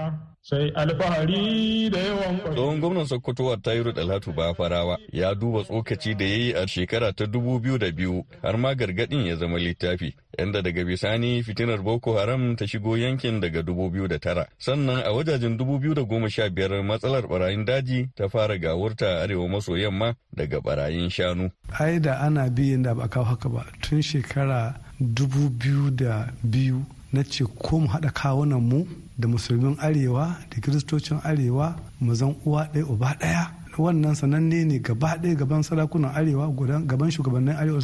Sai 0.50 0.72
alfahari 0.76 1.90
da 1.90 2.00
yawan 2.00 2.40
Tsohon 2.56 2.80
gwamnan 2.80 3.06
Sokoto 3.06 3.56
Tayiru 3.58 3.92
Dalhatu 3.92 4.32
Bafarawa 4.34 4.98
ya 5.12 5.36
duba 5.36 5.64
tsokaci 5.64 6.16
da 6.16 6.26
ya 6.26 6.36
yi 6.38 6.54
a 6.54 6.68
shekara 6.68 7.12
ta 7.14 7.26
dubu 7.26 7.60
biyu 7.60 7.78
da 7.78 7.92
biyu 7.92 8.24
har 8.42 8.58
ma 8.58 8.74
gargaɗin 8.74 9.26
ya 9.28 9.36
zama 9.36 9.58
littafi. 9.60 10.16
Yanda 10.40 10.62
daga 10.62 10.86
bisani 10.86 11.44
fitinar 11.44 11.82
Boko 11.84 12.16
Haram 12.18 12.56
ta 12.56 12.66
shigo 12.66 12.96
yankin 12.98 13.42
daga 13.42 13.62
dubu 13.62 13.90
biyu 13.92 14.08
da 14.08 14.20
tara. 14.20 14.48
Sannan 14.58 15.04
a 15.04 15.12
wajajen 15.12 15.58
dubu 15.58 15.80
biyu 15.80 15.94
da 15.94 16.04
goma 16.04 16.30
sha 16.30 16.50
biyar 16.50 16.82
matsalar 16.84 17.28
barayin 17.28 17.66
daji 17.66 18.08
ta 18.16 18.30
fara 18.30 18.58
gawurta 18.58 19.20
arewa 19.22 19.50
maso 19.50 19.76
yamma 19.78 20.16
daga 20.34 20.62
barayin 20.62 21.10
shanu. 21.10 21.52
Ai 21.80 22.00
da 22.00 22.22
ana 22.24 22.48
biyan 22.50 22.84
da 22.84 22.96
ba 22.96 23.08
kawo 23.10 23.26
haka 23.26 23.50
ba 23.50 23.66
tun 23.82 24.02
shekara 24.02 24.80
dubu 25.00 25.50
biyu 25.50 25.92
da 25.92 26.32
biyu 26.44 26.86
na 27.12 27.24
ce 27.24 27.44
ko 27.44 27.80
mu 27.80 27.88
haɗa 27.88 28.14
kawunan 28.14 28.62
mu 28.64 28.88
da 29.18 29.28
musulmin 29.28 29.76
arewa 29.80 30.36
da 30.52 30.62
kiristocin 30.62 31.18
arewa 31.24 31.76
mu 32.00 32.14
zan 32.16 32.36
uwa 32.46 32.68
ɗaya 32.74 32.86
uba 32.86 33.16
ɗaya. 33.20 33.48
Wannan 33.78 34.16
sananne 34.16 34.66
ne 34.66 34.80
gaba 34.80 35.18
ɗaya 35.22 35.36
gaban 35.36 35.62
sarakunan 35.64 36.12
arewa 36.16 36.48
gaban 36.86 37.12
shugabannin 37.12 37.56
arewa 37.56 37.80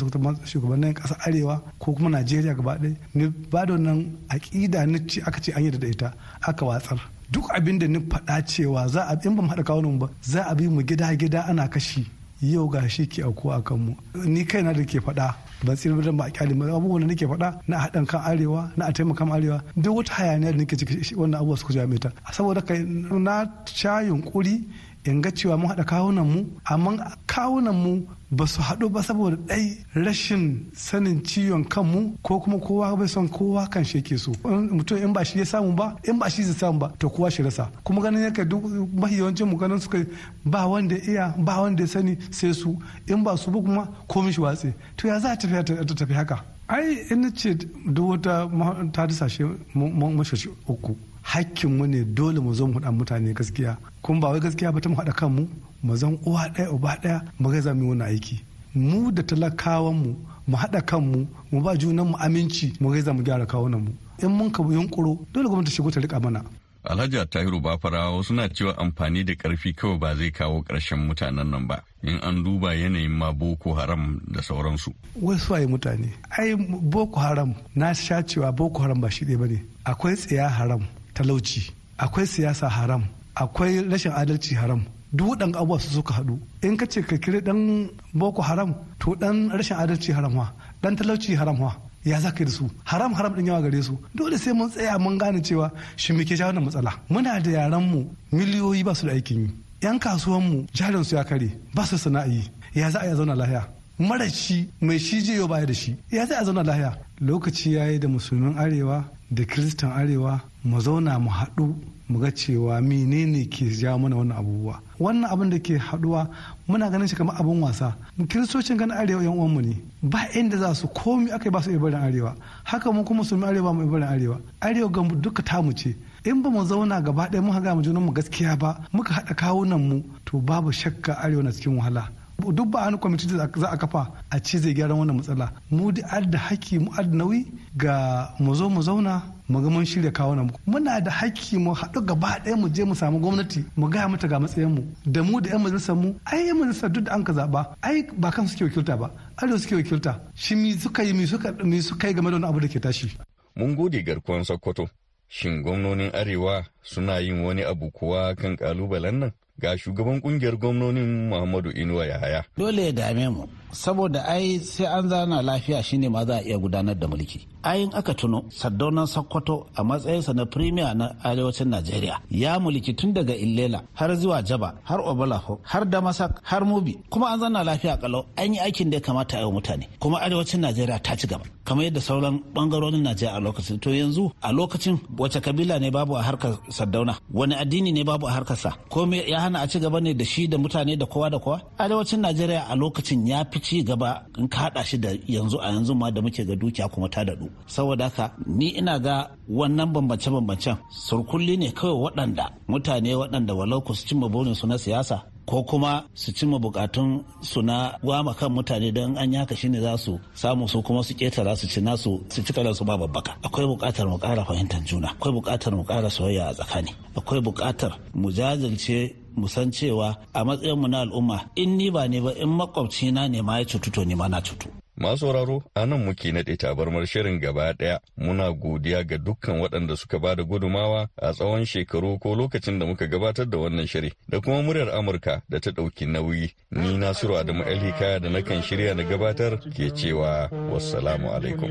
shugabannin 0.45 0.93
ƙasar 0.93 1.17
arewa 1.27 1.61
ko 1.79 1.93
kuma 1.93 2.09
najeriya 2.09 2.55
gaba 2.55 2.77
ɗaya. 2.77 2.95
Ni 3.15 3.27
ba 3.51 3.65
da 3.65 3.73
wannan 3.73 4.17
aƙida 4.29 4.85
ni 4.87 4.99
ce 5.07 5.21
aka 5.25 5.39
ce 5.41 5.51
an 5.53 5.63
yi 5.63 5.71
da 5.71 5.87
ita 5.87 6.13
aka 6.41 6.65
watsar. 6.65 6.99
Duk 7.31 7.49
abin 7.55 7.79
da 7.79 7.87
ni 7.87 7.99
faɗa 7.99 8.41
cewa 8.45 8.87
za 8.87 9.07
a 9.09 9.17
in 9.23 9.35
ba 9.35 9.41
mu 9.41 9.49
haɗa 9.49 9.63
kawunan 9.63 9.99
ba 9.99 10.09
za 10.21 10.43
a 10.49 10.55
bi 10.55 10.67
mu 10.67 10.81
gida 10.83 11.15
gida 11.15 11.45
ana 11.47 11.67
kashi. 11.67 12.05
Yau 12.41 12.67
ga 12.69 12.87
shi 12.87 13.07
ke 13.07 13.21
auku 13.23 13.49
a 13.51 13.61
kanmu. 13.61 13.95
Ni 14.25 14.45
kaina 14.45 14.73
da 14.73 14.83
ke 14.83 14.99
faɗa 14.99 15.33
ban 15.65 15.75
tsira 15.75 16.01
da 16.01 16.11
ba 16.11 16.25
a 16.25 16.29
ƙyale 16.31 16.53
ba. 16.57 16.65
Abubuwan 16.65 17.01
da 17.01 17.07
nake 17.07 17.25
faɗa 17.25 17.59
na 17.67 17.77
haɗin 17.77 18.05
kan 18.07 18.21
arewa 18.21 18.71
na 18.77 18.85
a 18.85 18.91
taimaka 18.93 19.25
arewa 19.25 19.63
duk 19.77 19.95
wata 19.97 20.13
hayaniya 20.13 20.51
da 20.51 20.57
nake 20.57 20.75
ciki 20.77 21.15
wannan 21.15 21.39
abubuwa 21.39 21.57
suka 21.57 21.73
jami 21.73 21.99
ta. 21.99 22.09
Saboda 22.31 22.61
kai 22.61 22.83
na 22.83 23.45
sha 23.65 24.01
yunkuri 24.01 24.63
in 25.05 25.21
ga 25.21 25.29
cewa 25.31 25.57
mun 25.57 25.69
haɗa 25.69 25.83
kawunan 25.85 26.25
mu 26.25 26.45
amma 26.65 27.17
kawunan 27.27 27.75
mu 27.75 28.07
ba 28.31 28.47
su 28.47 28.61
haɗu 28.61 28.89
ba 28.89 29.01
saboda 29.03 29.35
ɗai 29.47 29.77
rashin 29.95 30.69
sanin 30.73 31.21
ciwon 31.23 31.63
kanmu 31.65 32.17
ko 32.23 32.39
kuma 32.39 32.57
kowa 32.59 32.95
bai 32.97 33.07
son 33.07 33.27
kowa 33.29 33.67
kan 33.67 33.83
shi 33.83 33.97
yake 33.97 34.17
so. 34.17 34.31
Mutum 34.43 34.97
in 34.97 35.13
ba 35.13 35.23
shi 35.23 35.39
ya 35.39 35.45
samu 35.45 35.73
ba 35.75 35.95
in 36.03 36.17
ba 36.17 36.29
shi 36.29 36.43
zai 36.43 36.53
samu 36.53 36.79
ba 36.79 36.91
to 36.99 37.09
kowa 37.09 37.29
shi 37.29 37.43
rasa. 37.43 37.69
Kuma 37.83 38.01
ganin 38.01 38.23
yake 38.23 38.45
duk 38.47 38.63
mafi 38.95 39.17
yawancin 39.19 39.47
mu 39.47 39.57
ganin 39.57 39.79
suka 39.79 40.05
ba 40.45 40.67
wanda 40.67 40.95
iya 40.95 41.33
ba 41.37 41.61
wanda 41.61 41.83
ya 41.83 41.87
sani 41.87 42.17
sai 42.31 42.53
su. 42.53 42.77
In 43.07 43.23
ba 43.23 43.37
su 43.37 43.51
ba 43.51 43.59
kuma 43.61 43.87
komai 44.07 44.31
shi 44.33 44.41
watse 44.41 44.73
to 44.97 45.07
ya 45.07 45.19
za 45.19 45.31
a 45.33 45.37
tafi 45.37 45.63
ta 45.65 45.93
tafi 45.95 46.13
haka? 46.13 46.43
Ai 46.69 47.05
in 47.11 47.29
ce 47.35 47.53
duk 47.85 48.09
wata 48.17 48.49
ta 48.93 49.05
disashe 49.05 49.43
mashashi 49.75 50.49
uku. 50.67 50.95
Hakkinmu 51.23 51.87
ne 51.87 52.03
dole 52.03 52.39
mu 52.39 52.53
zo 52.53 52.67
mu 52.67 52.73
haɗa 52.79 52.91
mutane 52.91 53.33
gaskiya 53.33 53.77
kuma 54.01 54.19
ba 54.19 54.29
wai 54.29 54.39
gaskiya 54.39 54.71
ba 54.71 54.79
ta 54.81 54.89
mu 54.89 54.95
haɗa 54.95 55.13
kanmu 55.13 55.47
mu 55.83 55.95
zan 55.95 56.17
uwa 56.25 56.47
ɗaya 56.53 56.71
uba 56.71 56.97
ɗaya 57.01 57.21
mu 57.39 57.49
ga 57.49 57.61
za 57.61 57.73
mu 57.73 57.83
yi 57.83 57.89
wani 57.89 58.03
aiki 58.03 58.43
mu 58.75 59.11
da 59.11 59.23
talakawan 59.23 59.95
mu 59.95 60.15
mu 60.47 60.57
haɗa 60.57 60.81
kanmu 60.85 61.27
mu 61.51 61.61
ba 61.61 61.77
junan 61.77 62.07
mu 62.07 62.17
aminci 62.19 62.73
mu 62.79 62.89
gaisa 62.91 63.13
mu 63.13 63.23
gyara 63.23 63.45
kawunan 63.45 63.81
mu 63.81 63.91
in 64.21 64.29
mun 64.31 64.51
ka 64.51 64.63
yunkuro 64.63 65.17
dole 65.33 65.47
gwamnati 65.49 65.71
shigo 65.71 65.91
ta 65.91 65.99
riƙa 66.01 66.21
mana 66.21 66.43
Alhaji 66.83 67.25
Tahiru 67.29 67.61
Bafarawa 67.61 68.23
suna 68.23 68.49
cewa 68.49 68.77
amfani 68.77 69.23
da 69.23 69.33
ƙarfi 69.35 69.73
kawai 69.73 69.97
ba 69.99 70.15
zai 70.15 70.31
kawo 70.31 70.63
ƙarshen 70.63 71.07
mutanen 71.07 71.47
nan 71.49 71.65
ba 71.67 71.81
in 72.03 72.19
an 72.19 72.43
duba 72.43 72.75
yanayin 72.75 73.09
ma 73.11 73.31
Boko 73.31 73.73
Haram 73.73 74.19
da 74.29 74.41
sauransu. 74.41 74.93
Wai 75.15 75.37
su 75.37 75.53
waye 75.53 75.65
mutane? 75.65 76.11
Ai 76.37 76.55
Boko 76.55 77.21
Haram 77.21 77.55
na 77.73 77.93
sha 77.93 78.21
cewa 78.21 78.51
Boko 78.53 78.81
Haram 78.81 78.99
ba 78.99 79.09
shi 79.09 79.23
ɗaya 79.23 79.39
ba 79.39 79.47
ne. 79.47 79.63
Akwai 79.85 80.15
tsiya 80.17 80.49
haram 80.49 80.83
talauci, 81.13 81.71
akwai 81.97 82.25
siyasa 82.27 82.67
haram, 82.69 83.03
akwai 83.35 83.81
rashin 83.89 84.11
adalci 84.11 84.55
haram. 84.55 84.81
Duk 85.13 85.27
waɗanda 85.29 85.57
abubuwa 85.59 85.79
su 85.79 85.89
suka 85.89 86.13
haɗu. 86.13 86.39
In 86.63 86.75
ka 86.77 86.85
ce 86.87 87.01
ka 87.01 87.17
kiri 87.17 87.39
ɗan 87.41 87.89
Boko 88.13 88.41
Haram 88.41 88.73
to 88.99 89.15
ɗan 89.15 89.51
rashin 89.53 89.77
adalci 89.77 90.11
haram 90.11 90.35
wa, 90.35 90.47
ɗan 90.81 90.95
talauci 90.97 91.35
haram 91.37 91.59
wa. 91.59 91.75
ya 92.05 92.19
za 92.19 92.31
ka 92.31 92.43
da 92.45 92.51
su? 92.51 92.69
Haram 92.83 93.13
haram 93.13 93.33
din 93.35 93.47
yawa 93.47 93.61
gare 93.61 93.81
su. 93.83 93.97
Dole 94.15 94.37
sai 94.37 94.53
mun 94.53 94.69
tsaya 94.69 94.97
mun 94.99 95.17
gane 95.17 95.41
cewa 95.41 95.71
shi 95.95 96.13
muke 96.13 96.35
jawo 96.35 96.51
matsala? 96.59 96.91
Muna 97.09 97.39
da 97.39 97.51
yaran 97.51 97.81
mu 97.83 98.05
miliyoyi 98.31 98.83
ba 98.83 98.93
su 98.95 99.05
da 99.07 99.13
aikin 99.13 99.39
yi. 99.41 99.49
Yan 99.81 99.99
kasuwan 99.99 100.41
mu 100.43 100.65
jarin 100.73 101.03
su 101.03 101.15
ya 101.15 101.23
kare 101.23 101.49
ba 101.73 101.85
su 101.85 101.97
sana'i 101.97 102.43
ya 102.75 102.89
za 102.89 102.99
a 102.99 103.05
ya 103.07 103.15
zauna 103.15 103.35
lahiya? 103.35 103.63
Mara 103.99 104.29
shi 104.29 104.69
mai 104.81 104.97
shi 104.99 105.21
je 105.21 105.33
yau 105.35 105.47
baya 105.47 105.65
da 105.65 105.73
shi. 105.73 105.95
Ya 106.11 106.25
za 106.25 106.37
a 106.39 106.43
zauna 106.43 106.63
lahiya. 106.63 106.97
Lokaci 107.21 107.73
ya 107.73 107.85
yi 107.91 107.99
da 107.99 108.07
musulmin 108.07 108.57
arewa 108.57 109.05
da 109.31 109.43
kiristan 109.45 109.91
arewa 109.91 110.41
mu 110.63 110.79
zauna 110.81 111.19
mu 111.19 111.29
haɗu 111.29 111.75
mu 112.09 112.19
ga 112.19 112.31
cewa 112.31 112.81
menene 112.81 113.45
ke 113.49 113.69
jawo 113.69 113.99
mana 113.99 114.15
wannan 114.15 114.37
abubuwa. 114.37 114.79
Wannan 114.99 115.29
abin 115.31 115.49
da 115.49 115.59
ke 115.59 115.77
haɗuwa 115.77 116.27
muna 116.67 116.89
ganin 116.89 117.07
shi 117.07 117.15
kamar 117.15 117.35
abin 117.39 117.61
wasa. 117.61 117.95
Kiristocin 118.27 118.77
ganin 118.77 118.97
arewa 118.97 119.23
yan 119.23 119.33
uwanmu 119.37 119.61
ne. 119.61 119.77
Ba 120.01 120.27
inda 120.33 120.57
za 120.57 120.73
su 120.73 120.87
komi 120.87 121.31
aka 121.31 121.51
ba 121.51 121.61
su 121.61 121.69
ibarin 121.71 121.99
arewa. 122.01 122.35
Haka 122.63 122.91
mu 122.91 123.03
kuma 123.05 123.21
musulmi 123.23 123.45
arewa 123.45 123.73
mu 123.73 123.83
ibarin 123.83 124.07
arewa. 124.09 124.39
Arewa 124.61 124.89
ga 124.91 125.01
duka 125.21 125.43
tamu 125.43 125.71
ce. 125.71 125.95
In 126.25 126.41
ba 126.41 126.49
mu 126.49 126.65
zauna 126.65 127.01
gaba 127.01 127.29
ɗaya 127.29 127.41
mun 127.43 127.53
haga 127.53 127.75
mu 127.75 127.81
junan 127.83 128.03
mu 128.03 128.11
gaskiya 128.11 128.57
ba 128.57 128.79
muka 128.91 129.13
haɗa 129.13 129.35
kawunan 129.35 129.79
mu 129.79 130.01
to 130.25 130.39
babu 130.39 130.71
shakka 130.71 131.13
arewa 131.21 131.43
na 131.43 131.51
cikin 131.51 131.77
wahala. 131.77 132.09
Duk 132.51 132.67
ba 132.71 132.79
wani 132.85 132.97
kwamiti 132.97 133.27
da 133.27 133.47
za 133.55 133.67
a 133.71 133.77
kafa 133.77 134.11
a 134.29 134.39
ce 134.39 134.57
zai 134.59 134.73
gyara 134.73 134.93
wannan 134.95 135.15
matsala. 135.17 135.51
Mu 135.71 135.91
da 135.91 136.19
da 136.21 136.37
haƙƙi 136.39 136.79
mu 136.79 136.91
da 136.95 137.03
nauyi 137.03 137.45
ga 137.77 138.33
mu 138.39 138.55
zo 138.55 138.69
mu 138.69 138.81
zauna 138.81 139.21
mu 139.47 139.61
ga 139.61 139.69
mun 139.69 139.85
shirya 139.85 140.11
kawo 140.11 140.35
nan 140.35 140.51
muna 140.67 140.99
da 140.99 141.11
haƙƙi 141.11 141.57
mu 141.59 141.73
haɗu 141.73 142.05
gaba 142.05 142.39
ɗaya 142.43 142.55
mu 142.57 142.69
je 142.69 142.83
mu 142.83 142.95
samu 142.95 143.19
gwamnati 143.19 143.63
mu 143.77 143.87
gaya 143.89 144.07
mata 144.09 144.27
ga 144.27 144.39
matsayin 144.39 144.69
mu. 144.73 144.81
Da 145.05 145.21
mu 145.23 145.39
da 145.41 145.49
yan 145.51 145.61
majalisar 145.63 145.95
mu 145.95 146.13
ai 146.25 146.47
yan 146.47 146.57
majalisar 146.57 146.89
duk 146.91 147.03
da 147.05 147.13
an 147.13 147.23
ka 147.23 147.33
zaɓa 147.33 147.65
ai 147.81 148.03
ba 148.17 148.31
kan 148.31 148.47
suke 148.47 148.63
wakilta 148.65 148.97
ba 148.97 149.11
arewa 149.37 149.59
suke 149.59 149.75
wakilta. 149.75 150.19
Shi 150.35 150.55
mi 150.55 150.73
suka 150.73 151.03
yi 151.03 151.13
mi 151.13 151.25
suka 151.25 152.07
yi 152.07 152.13
game 152.13 152.29
da 152.29 152.35
wani 152.37 152.45
abu 152.45 152.59
da 152.59 152.67
ke 152.67 152.79
tashi. 152.81 153.15
mun 153.55 153.75
gode 153.75 154.03
garkuwan 154.03 154.43
sokoto. 154.43 154.89
Shin 155.27 155.63
gwamnonin 155.63 156.11
arewa 156.13 156.65
suna 156.81 157.19
yin 157.19 157.41
wani 157.45 157.63
abu 157.63 157.91
kuwa 157.91 158.35
kan 158.35 158.55
kalubalen 158.57 159.19
nan? 159.19 159.31
Ga 159.59 159.77
shugaban 159.77 160.19
ƙungiyar 160.21 160.57
gwamnonin 160.57 161.29
Muhammadu 161.29 161.71
Inuwa 161.71 162.05
Yahaya. 162.05 162.43
Dole 162.57 162.85
ya 162.85 162.91
dame 162.91 163.29
mu, 163.29 163.45
saboda 163.71 164.25
ai 164.27 164.59
sai 164.59 164.85
an 164.85 165.09
zana 165.09 165.41
lafiya 165.41 165.83
shine 165.83 166.09
ma 166.09 166.25
za 166.25 166.37
a 166.37 166.41
iya 166.41 166.57
gudanar 166.57 166.95
da 166.99 167.07
mulki. 167.07 167.45
Ayin 167.63 167.93
aka 167.93 168.13
tuno, 168.13 168.43
Sardaunan 168.49 169.07
Sokoto 169.07 169.67
a 169.77 169.83
matsayinsa 169.83 170.33
na 170.35 170.43
Premier 170.45 170.93
na 170.95 171.13
Arewacin 171.23 171.69
Najeriya 171.69 172.19
ya 172.29 172.59
mulki 172.59 172.93
tun 172.97 173.13
daga 173.13 173.33
Illela 173.35 173.83
har 173.93 174.09
zuwa 174.15 174.41
Jaba 174.43 174.73
har 174.83 174.99
Obalafo 174.99 175.59
har 175.63 175.85
Damasak 175.85 176.39
har 176.43 176.61
Mubi. 176.65 176.99
Kuma 177.09 177.27
an 177.27 177.39
zana 177.39 177.63
lafiya 177.63 177.97
kalau 178.01 178.25
an 178.35 178.53
yi 178.53 178.59
aikin 178.59 178.89
da 178.89 178.97
ya 178.97 179.01
kamata 179.01 179.37
a 179.37 179.45
yi 179.45 179.51
mutane. 179.51 179.87
Kuma 179.99 180.17
Arewacin 180.19 180.59
Najeriya 180.59 180.99
ta 181.01 181.15
ci 181.15 181.25
gaba 181.27 181.45
kamar 181.63 181.85
yadda 181.85 182.01
sauran 182.01 182.41
ɓangarorin 182.53 183.01
Najeriya 183.01 183.37
a 183.37 183.39
lokacin. 183.39 183.79
To 183.79 183.89
yanzu 183.91 184.31
a 184.41 184.51
lokacin 184.51 184.99
wace 185.17 185.39
kabila 185.39 185.79
ne 185.79 185.89
babu 185.89 186.15
a 186.15 186.21
harkar 186.21 186.59
Sardauna 186.69 187.15
wani 187.31 187.55
addini 187.55 187.93
ne 187.93 188.03
babu 188.03 188.27
a 188.27 188.31
harkarsa? 188.31 188.73
Ko 188.89 189.05
me 189.05 189.23
ya 189.25 189.39
hana 189.43 189.59
a 189.63 189.67
ci 189.71 189.77
gaba 189.83 189.99
ne 190.01 190.13
da 190.13 190.25
shi 190.25 190.47
da 190.51 190.57
mutane 190.57 190.93
da 191.01 191.05
kowa 191.05 191.29
da 191.33 191.39
kowa? 191.39 191.57
Arewacin 191.77 192.19
najeriya 192.23 192.61
a 192.69 192.75
lokacin 192.75 193.27
ya 193.27 193.39
fi 193.51 193.59
ci 193.59 193.83
gaba 193.83 194.09
in 194.39 194.47
ka 194.47 194.59
haɗa 194.69 194.81
shi 194.89 194.97
da 195.03 195.09
yanzu 195.33 195.57
a 195.61 195.67
yanzu 195.73 195.93
ma 195.95 196.07
da 196.11 196.21
muke 196.21 196.41
ga 196.47 196.55
dukiya 196.61 196.87
kuma 196.93 197.07
ta 197.13 197.21
daɗu. 197.27 197.45
Saboda 197.73 198.05
haka 198.09 198.25
ni 198.57 198.67
ina 198.79 198.99
ga 199.05 199.15
wannan 199.57 199.89
bambance-bambancen 199.93 200.77
surkulli 201.05 201.57
ne 201.57 201.67
kawai 201.71 201.97
waɗanda 202.03 202.45
mutane 202.69 203.11
waɗanda 203.21 203.53
walau 203.59 203.81
ku 203.85 203.93
su 203.97 204.03
cimma 204.07 204.27
burinsu 204.33 204.65
na 204.67 204.77
siyasa 204.77 205.17
ko 205.45 205.63
kuma 205.63 206.03
su 206.13 206.31
cimma 206.31 206.59
bukatun 206.59 207.23
su 207.41 207.61
na 207.61 207.97
gwama 208.03 208.33
kan 208.33 208.51
mutane 208.51 208.91
don 208.93 209.17
an 209.17 209.33
yaka 209.33 209.55
shine 209.55 209.79
za 209.81 209.97
su 209.97 210.19
samu 210.33 210.67
su 210.67 210.81
kuma 210.81 211.03
su 211.03 211.13
ketara 211.15 211.55
su 211.55 211.67
ci 211.67 211.81
nasu 211.81 212.21
su 212.29 212.41
ci 212.43 212.53
su 212.73 212.83
ba 212.85 212.97
babbaka. 212.97 213.35
Akwai 213.43 213.65
buƙatar 213.67 214.07
mu 214.09 214.17
kara 214.17 214.43
fahimtar 214.45 214.81
juna. 214.85 215.07
Akwai 215.09 215.33
buƙatar 215.33 215.73
mu 215.75 215.83
kara 215.83 216.09
soyayya 216.09 216.49
a 216.49 216.53
tsakani. 216.53 216.91
Akwai 217.15 217.41
buƙatar 217.41 217.91
mu 218.13 218.31
jajirce 218.31 219.13
mu 219.35 219.47
san 219.47 219.71
cewa 219.71 220.15
a 220.33 220.43
matsayin 220.45 220.77
mu 220.79 220.87
na 220.87 221.01
al'umma 221.05 221.49
in 221.55 221.77
ni 221.77 221.89
ba 221.89 222.07
ne 222.07 222.19
ba 222.21 222.31
in 222.37 222.49
makwabci 222.49 223.11
na 223.13 223.27
ne 223.27 223.41
ma 223.41 223.57
ya 223.59 223.65
cutu 223.65 223.91
to 223.91 224.03
ni 224.05 224.15
ma 224.15 224.27
na 224.27 224.39
cutu. 224.41 224.69
Masu 224.97 225.17
sauraro 225.25 225.63
a 225.75 225.85
nan 225.85 226.05
muke 226.05 226.31
naɗe 226.31 226.55
tabarmar 226.57 227.05
shirin 227.05 227.39
gaba 227.39 227.73
ɗaya 227.73 227.99
muna 228.17 228.51
godiya 228.53 229.03
ga 229.03 229.17
dukkan 229.17 229.59
waɗanda 229.59 229.95
suka 229.97 230.19
ba 230.19 230.35
da 230.35 230.43
gudumawa 230.43 231.09
a 231.17 231.33
tsawon 231.33 231.65
shekaru 231.65 232.19
ko 232.19 232.35
lokacin 232.35 232.79
da 232.79 232.85
muka 232.85 233.07
gabatar 233.07 233.49
da 233.49 233.57
wannan 233.57 233.87
shiri 233.87 234.13
da 234.29 234.39
kuma 234.39 234.61
muryar 234.61 234.89
Amurka 234.93 235.41
da 235.49 235.59
ta 235.59 235.71
ɗauki 235.71 236.05
nauyi 236.05 236.53
ni 236.71 236.97
Nasiru 236.97 237.35
Adamu 237.37 237.63
Alhikaya 237.63 238.19
da 238.19 238.29
nakan 238.29 238.61
shirya 238.61 238.93
da 238.95 239.03
gabatar 239.03 239.57
ke 239.73 239.89
cewa 239.97 240.49
wassalamu 240.69 241.29
alaikum. 241.33 241.69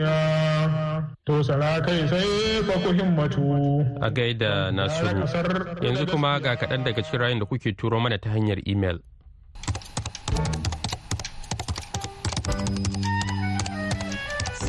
To 1.26 1.42
kai 1.86 2.06
sai 2.10 2.62
fa 2.66 2.74
ku 2.82 2.90
himmatu. 2.90 3.86
A 4.02 4.10
gaida 4.10 4.72
Nasiru 4.74 5.22
yanzu 5.80 6.06
kuma 6.10 6.40
ga 6.40 6.56
kaɗan 6.56 6.82
daga 6.84 7.02
cikin 7.02 7.20
rayun 7.20 7.38
da 7.38 7.46
kuke 7.46 7.70
turo 7.78 8.00
mana 8.00 8.18
ta 8.18 8.30
hanyar 8.30 8.58
imel. 8.66 8.98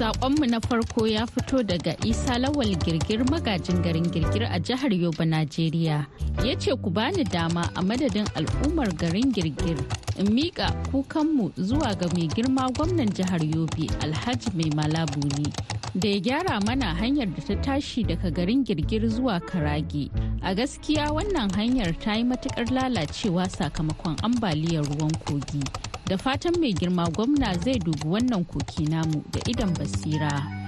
Sakonmu 0.03 0.45
na 0.45 0.59
farko 0.61 1.07
ya 1.07 1.27
fito 1.27 1.63
daga 1.63 1.95
Isa 2.05 2.35
Lawal 2.37 2.75
Girgir 2.75 3.23
magajin 3.31 3.79
garin 3.81 4.03
Girgir 4.11 4.43
a 4.51 4.59
jihar 4.59 4.91
Yoba, 4.91 5.23
Najeriya. 5.23 6.05
Ya 6.43 6.55
ce 6.59 6.75
ku 6.75 6.89
bani 6.89 7.23
dama 7.23 7.71
a 7.73 7.81
madadin 7.81 8.27
al'ummar 8.35 8.91
garin 8.99 9.31
Girgir 9.31 9.79
in 10.19 10.27
miƙa 10.27 10.75
kukanmu 10.91 11.53
zuwa 11.55 11.95
ga 11.95 12.07
mai 12.11 12.27
girma 12.27 12.67
gwamnan 12.75 13.07
jihar 13.15 13.39
Yobe 13.39 13.87
Alhaji 14.03 14.51
Mai 14.53 14.69
Malabuni. 14.75 15.47
Da 15.95 16.09
ya 16.09 16.19
gyara 16.19 16.59
mana 16.65 16.91
hanyar 16.99 17.31
da 17.33 17.39
ta 17.41 17.55
tashi 17.63 18.03
daga 18.03 18.27
garin 18.29 18.65
Girgir 18.65 19.07
zuwa 19.07 19.39
Karage. 19.39 20.11
A 20.43 20.53
gaskiya 20.53 21.15
wannan 21.15 21.47
hanyar 21.55 21.95
ta 22.03 22.11
yi 22.19 22.25
matuƙar 22.25 22.67
lalacewa 22.75 23.47
sakamakon 23.47 24.19
ambaliyar 24.19 24.83
ruwan 24.83 25.15
kogi. 25.23 25.63
Da 26.07 26.17
fatan 26.17 26.53
mai 26.59 26.73
girma 26.73 27.09
gwamna 27.09 27.53
zai 27.63 27.79
dubi 27.79 28.07
wannan 28.07 28.45
koki 28.45 28.85
namu 28.85 29.23
da 29.31 29.39
idan 29.47 29.73
basira. 29.73 30.62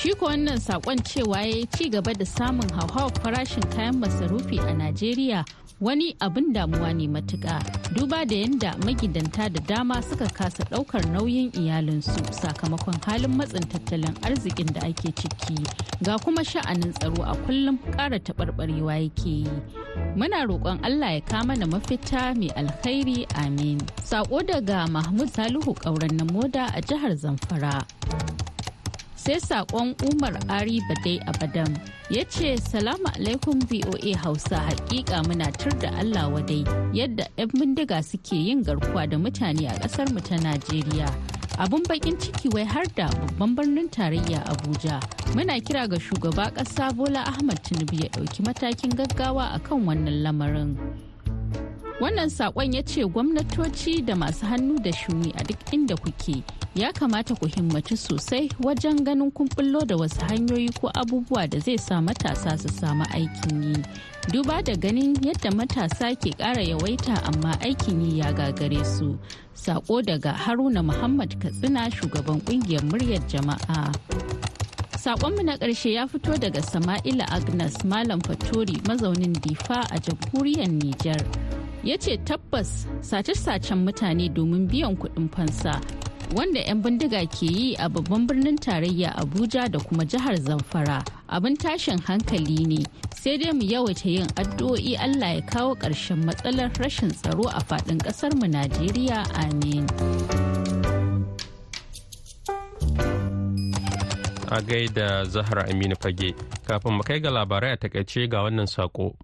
Shi 0.00 0.14
ko 0.16 0.26
wannan 0.32 0.56
saƙon 0.60 0.96
cewa 1.04 1.42
ya 1.44 1.66
ci 1.76 1.90
gaba 1.92 2.12
da 2.16 2.24
samun 2.24 2.64
hauhawar 2.72 3.12
farashin 3.20 3.60
kayan 3.76 4.00
masarufi 4.00 4.56
a 4.58 4.72
Najeriya 4.72 5.44
wani 5.80 6.16
abin 6.20 6.52
damuwa 6.56 6.92
ne 6.96 7.04
matuƙa 7.08 7.60
duba 7.92 8.24
da 8.24 8.34
yadda 8.36 8.76
magidanta 8.80 9.52
da 9.52 9.60
dama 9.66 10.00
suka 10.02 10.24
kasa 10.32 10.64
ɗaukar 10.72 11.04
nauyin 11.12 11.52
iyalinsu 11.52 12.16
sakamakon 12.32 12.96
halin 13.04 13.36
matsin 13.36 13.60
tattalin 13.68 14.16
arzikin 14.24 14.72
da 14.72 14.80
ake 14.88 15.12
ciki. 15.12 15.68
Ga 16.02 16.16
kuma 16.18 16.40
sha'anin 16.44 16.92
tsaro 16.96 17.20
a 17.22 17.36
kullum 17.44 17.76
ƙara 17.92 18.16
taɓarɓarewa 18.20 19.04
yake 19.04 19.26
yi. 19.44 19.50
Muna 20.16 20.48
roƙon 20.48 20.80
allah 20.82 21.12
ya 21.12 21.20
kama 21.20 21.56
na 21.56 21.66
mafita 21.66 22.32
mai 22.36 22.48
alkhairi 22.56 23.26
amin. 23.36 23.80
Sako 24.02 24.40
daga 24.40 24.88
mahmud 24.88 25.28
salihu 25.28 25.76
ƙauren 25.76 26.12
na 26.16 26.24
moda 26.24 26.72
a 26.74 26.80
jihar 26.80 27.12
zamfara. 27.16 27.84
Sai 29.20 29.36
saƙon 29.40 29.92
umar 30.08 30.32
ari 30.48 30.80
badai 30.88 31.20
abadan 31.28 31.68
ya 32.10 32.24
ce 32.24 32.56
salamu 32.56 33.04
alaikum 33.12 33.60
voa 33.68 34.16
hausa. 34.16 34.56
Hakika 34.56 35.20
muna 35.28 35.52
tur 35.52 35.70
da 35.78 35.92
allah 36.00 36.24
wadai 36.32 36.64
yadda 36.96 37.28
'yan 37.36 37.48
bindiga 37.52 38.00
suke 38.02 38.32
yin 38.32 38.64
garkuwa 38.64 39.04
da 39.10 39.18
mutane 39.20 39.68
a 39.68 39.76
ƙasar 39.78 40.08
mu 40.12 40.20
ta 40.24 40.36
najeriya. 40.40 41.04
Abun 41.60 41.84
bakin 41.84 42.16
ciki 42.16 42.48
wai 42.54 42.64
har 42.64 42.84
da 42.96 43.12
babban 43.36 43.52
birnin 43.54 43.88
tarayya 43.92 44.40
abuja. 44.48 44.96
Muna 45.36 45.60
kira 45.60 45.84
ga 45.84 46.00
shugaba 46.00 46.48
kasa 46.56 46.88
bola 46.96 47.20
ahmad 47.28 47.60
tinubu 47.62 48.00
ya 48.00 48.08
ɗauki 48.16 48.40
matakin 48.40 48.96
gaggawa 48.96 49.52
akan 49.60 49.84
wannan 49.84 50.24
lamarin. 50.24 50.72
Wannan 52.00 52.32
saƙon 52.32 52.72
ya 52.72 52.80
ce 52.82 53.04
gwamnatoci 53.04 54.00
da 54.00 54.16
masu 54.16 54.48
hannu 54.48 54.80
da 54.80 54.88
shuni 54.90 55.28
a 55.36 55.44
duk 55.44 55.60
inda 55.68 55.92
kuke 56.00 56.40
ya 56.74 56.92
kamata 56.92 57.34
ku 57.34 57.46
himmatu 57.46 57.96
sosai 57.96 58.48
wajen 58.62 59.04
ganin 59.04 59.30
kun 59.30 59.48
bullo 59.56 59.80
da 59.84 59.96
wasu 59.96 60.20
hanyoyi 60.28 60.70
ko 60.80 60.90
abubuwa 60.94 61.46
da 61.50 61.58
zai 61.58 61.78
sa 61.78 62.00
matasa 62.00 62.58
su 62.58 62.68
samu 62.68 63.04
aikin 63.10 63.62
yi. 63.62 63.76
Duba 64.32 64.62
da 64.62 64.76
ganin 64.76 65.16
yadda 65.24 65.50
matasa 65.50 66.14
ke 66.14 66.30
ƙara 66.38 66.62
yawaita 66.62 67.22
amma 67.26 67.58
aikin 67.60 68.00
yi 68.00 68.18
ya 68.18 68.32
gagare 68.32 68.84
su. 68.86 69.18
Sako 69.54 70.02
daga 70.02 70.32
haruna 70.32 70.82
muhammad 70.82 71.36
katsina 71.42 71.90
shugaban 71.90 72.40
ƙungiyar 72.46 72.82
muryar 72.86 73.20
jama'a. 73.28 73.90
Sakonmu 75.00 75.42
na 75.42 75.56
ƙarshe 75.56 75.92
ya 75.92 76.06
fito 76.06 76.36
daga 76.38 76.60
Sama'ila 76.62 77.24
Agnes 77.32 77.84
Malam 77.84 78.20
Fatori 78.20 78.76
mazaunin 78.86 79.32
Difa 79.42 79.80
a 79.90 79.98
jamhuriyar 79.98 80.68
Nijar. 80.70 81.20
Ya 81.82 81.96
ce 81.96 82.16
tabbas 82.24 82.86
sace-sacen 83.00 83.80
mutane 83.84 84.28
domin 84.28 84.68
biyan 84.68 84.96
kuɗin 84.96 85.28
fansa. 85.32 85.80
Wanda 86.36 86.60
'yan 86.62 86.82
bindiga 86.82 87.26
ke 87.26 87.46
yi 87.50 87.76
a 87.78 87.88
babban 87.88 88.26
birnin 88.26 88.56
tarayya 88.58 89.10
Abuja 89.18 89.68
da 89.70 89.78
kuma 89.78 90.04
jihar 90.04 90.36
Zamfara 90.38 91.02
abin 91.28 91.56
tashin 91.56 91.98
hankali 92.06 92.64
ne 92.66 92.80
sai 93.16 93.36
dai 93.38 93.52
mu 93.52 93.62
yawaita 93.66 94.06
yin 94.08 94.28
addu'o'i 94.38 94.96
Allah 94.96 95.38
ya 95.38 95.42
kawo 95.46 95.74
ƙarshen 95.74 96.24
matsalar 96.24 96.70
rashin 96.78 97.10
tsaro 97.10 97.48
a 97.50 97.60
faɗin 97.60 97.98
ƙasarmu 97.98 98.46
Najeriya 98.50 99.26
amin. 99.42 99.86
a 104.50 104.60
gaida 104.62 105.24
Zahra 105.24 105.62
Aminu 105.70 105.94
Fage. 106.02 106.34
Kafin 106.66 106.92
mu 106.98 107.02
kai 107.02 107.20
ga 107.20 107.30
labarai 107.30 107.72
a 107.72 107.76
taƙaice 107.76 108.26
ga 108.28 108.42
wannan 108.42 108.66
sako. 108.66 109.14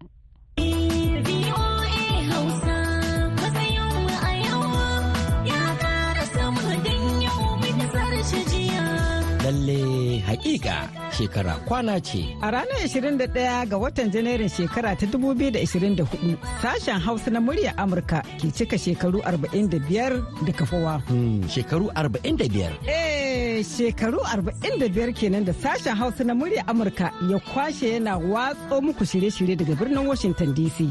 Hakika 10.47 10.89
shekara 11.19 11.55
kwana 11.55 12.01
ce. 12.01 12.37
A 12.41 12.51
ranar 12.51 12.79
21 12.85 13.67
ga 13.67 13.77
watan 13.79 14.11
Janairun 14.11 14.49
shekara 14.49 14.95
ta 14.97 15.07
2024 15.07 16.37
sashen 16.63 17.01
Hausa 17.01 17.31
na 17.31 17.41
murya 17.41 17.75
Amurka 17.77 18.23
ke 18.39 18.51
cika 18.55 18.79
shekaru 18.79 19.19
45 19.23 20.23
da 20.47 20.53
kafawa. 20.53 21.03
Hmm, 21.09 21.43
shekaru 21.49 21.91
45? 21.95 22.79
Eh, 22.87 23.65
shekaru 23.65 24.19
45 24.23 25.13
kenan 25.19 25.45
da 25.45 25.53
sashen 25.53 25.97
Hausa 25.97 26.23
na 26.25 26.35
murya 26.35 26.63
Amurka 26.67 27.11
ya 27.31 27.39
kwashe 27.39 27.91
yana 27.91 28.17
watso 28.19 28.81
muku 28.81 29.05
shirye-shirye 29.05 29.57
daga 29.57 29.75
birnin 29.75 30.07
Washington 30.07 30.55
DC. 30.55 30.91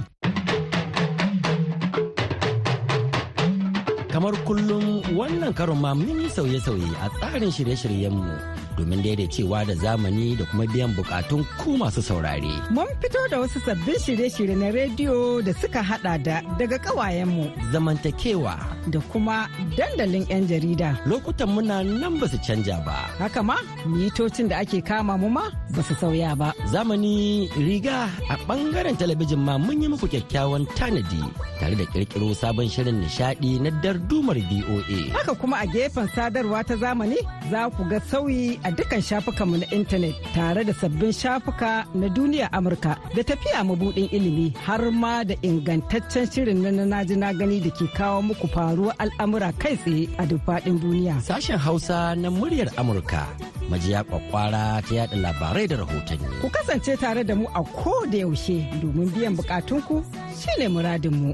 kamar 4.16 4.32
kullum 4.48 5.04
wannan 5.12 5.52
karon 5.52 5.76
ma 5.84 5.92
mun 5.94 6.24
sauye-sauye 6.32 6.88
a 7.04 7.10
tsarin 7.20 7.52
shirye-shiryenmu 7.52 8.32
domin 8.78 9.02
daidaicewa 9.04 9.66
da 9.66 9.74
zamani 9.76 10.36
da 10.36 10.46
kuma 10.46 10.66
biyan 10.68 10.94
bukatun 10.96 11.46
ku 11.60 11.78
masu 11.78 12.02
saurare. 12.02 12.54
Mun 12.72 12.88
fito 13.02 13.20
da 13.32 13.40
wasu 13.40 13.60
sabbin 13.66 13.96
shirye-shirye 14.00 14.56
na 14.56 14.72
rediyo 14.72 15.42
da 15.46 15.54
suka 15.54 15.84
hada 15.84 16.18
da 16.18 16.42
daga 16.60 16.78
kawayenmu. 16.80 17.52
Zamantakewa. 17.72 18.56
Da 18.92 19.00
kuma 19.12 19.48
dandalin 19.78 20.26
'yan 20.30 20.48
jarida. 20.48 20.90
Lokutan 21.10 21.50
muna 21.54 21.84
nan 21.84 22.20
ba 22.20 22.28
su 22.28 22.38
canja 22.46 22.78
ba. 22.86 23.10
Haka 23.20 23.42
ma, 23.44 23.58
mitocin 23.86 24.48
da 24.50 24.58
ake 24.62 24.82
kama 24.82 25.18
mu 25.18 25.30
ma 25.30 25.46
ba 25.76 25.82
su 25.88 25.94
sauya 26.02 26.32
ba. 26.38 26.50
Zamani 26.72 27.50
riga 27.58 28.10
a 28.30 28.36
ɓangaren 28.48 28.96
talabijin 29.00 29.40
ma 29.48 29.54
mun 29.58 29.82
yi 29.82 29.88
muku 29.92 30.08
kyakkyawan 30.14 30.64
tanadi 30.78 31.22
tare 31.60 31.76
da 31.80 31.86
kirkiro 31.92 32.30
sabon 32.42 32.68
shirin 32.70 32.98
nishadi 33.02 33.52
na 33.64 33.70
dardumar 33.84 34.38
BOA. 34.50 35.00
Haka 35.16 35.34
kuma 35.40 35.58
a 35.64 35.66
gefen 35.74 36.08
sadarwa 36.16 36.60
ta 36.68 36.76
zamani 36.76 37.18
za 37.52 37.70
ku 37.76 37.84
ga 37.92 38.00
sauyi 38.10 38.60
a 38.66 38.72
dukkan 38.74 39.02
shafukanmu 39.02 39.58
na 39.62 39.66
intanet 39.78 40.16
tare 40.34 40.64
da 40.66 40.74
sabbin 40.74 41.12
shafuka 41.14 41.86
na 41.94 42.08
duniya 42.10 42.50
Amurka 42.52 42.98
da 43.16 43.24
tafiya 43.24 43.64
mabudin 43.64 44.10
ilimi 44.12 44.54
har 44.66 44.82
ma 44.92 45.24
da 45.24 45.36
ingantaccen 45.46 46.26
shirin 46.34 46.62
na 46.66 46.72
na 46.86 47.04
ji 47.06 47.16
na 47.16 47.30
gani 47.40 47.60
da 47.62 47.70
ke 47.70 47.86
kawo 47.98 48.22
muku 48.26 48.48
faruwar 48.50 48.96
al'amura 48.98 49.54
kai 49.62 49.76
tsaye 49.78 50.10
a 50.18 50.26
duk 50.26 50.42
faɗin 50.48 50.80
duniya. 50.82 51.22
Sashen 51.22 51.60
Hausa 51.62 52.16
na 52.18 52.30
muryar 52.34 52.70
Amurka 52.82 53.22
majiya 53.70 54.02
kwakwara 54.10 54.82
ta 54.82 54.94
yada 54.98 55.16
labarai 55.24 55.68
da 55.70 55.76
rahotanni. 55.86 56.26
Ku 56.42 56.50
kasance 56.50 56.98
tare 56.98 57.22
da 57.24 57.36
mu 57.36 57.46
a 57.54 57.62
ko 57.64 57.94
da 58.10 58.18
yaushe 58.18 58.58
domin 58.82 59.10
biyan 59.14 59.38
bukatunku 59.38 60.02
shine 60.42 60.66
muradinmu. 60.74 61.32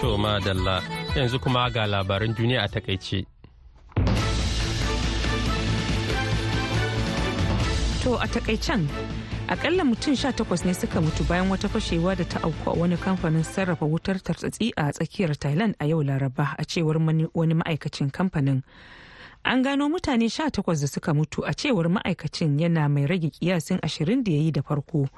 To 0.00 0.16
madalla 0.20 1.03
yanzu 1.16 1.38
kuma 1.40 1.70
ga 1.70 1.86
labaran 1.86 2.34
duniya 2.34 2.62
a 2.62 2.68
taƙaice. 2.68 3.26
To 8.02 8.14
a 8.20 8.26
takaicen 8.28 8.88
akalla 9.48 9.84
mutum 9.84 10.16
sha 10.16 10.32
takwas 10.32 10.64
ne 10.64 10.74
suka 10.74 11.00
mutu 11.00 11.24
bayan 11.28 11.48
wata 11.50 11.68
fashewa 11.68 12.16
da 12.16 12.24
ta 12.24 12.40
auku 12.42 12.70
a 12.70 12.74
wani 12.78 12.96
kamfanin 12.96 13.42
sarrafa 13.44 13.86
wutar 13.86 14.20
tartsatsi 14.22 14.72
a 14.76 14.92
tsakiyar 14.92 15.36
Thailand 15.38 15.74
a 15.80 15.86
yau 15.86 16.02
Laraba 16.02 16.54
a 16.58 16.64
cewar 16.64 16.96
wani 17.34 17.54
ma'aikacin 17.54 18.10
kamfanin. 18.10 18.62
An 19.44 19.62
gano 19.62 19.88
mutane 19.88 20.30
sha 20.30 20.50
takwas 20.50 20.80
da 20.80 20.86
suka 20.86 21.14
mutu 21.14 21.42
a 21.46 21.54
cewar 21.54 21.88
ma'aikacin 21.88 22.58
yana 22.60 22.88
mai 22.90 23.06
rage 23.06 23.30
kiyasin 23.30 23.78
ashirin 23.82 24.22
da 24.24 24.32
ya 24.32 24.38
yi 24.38 24.50
da 24.50 24.60
farko. 24.62 25.08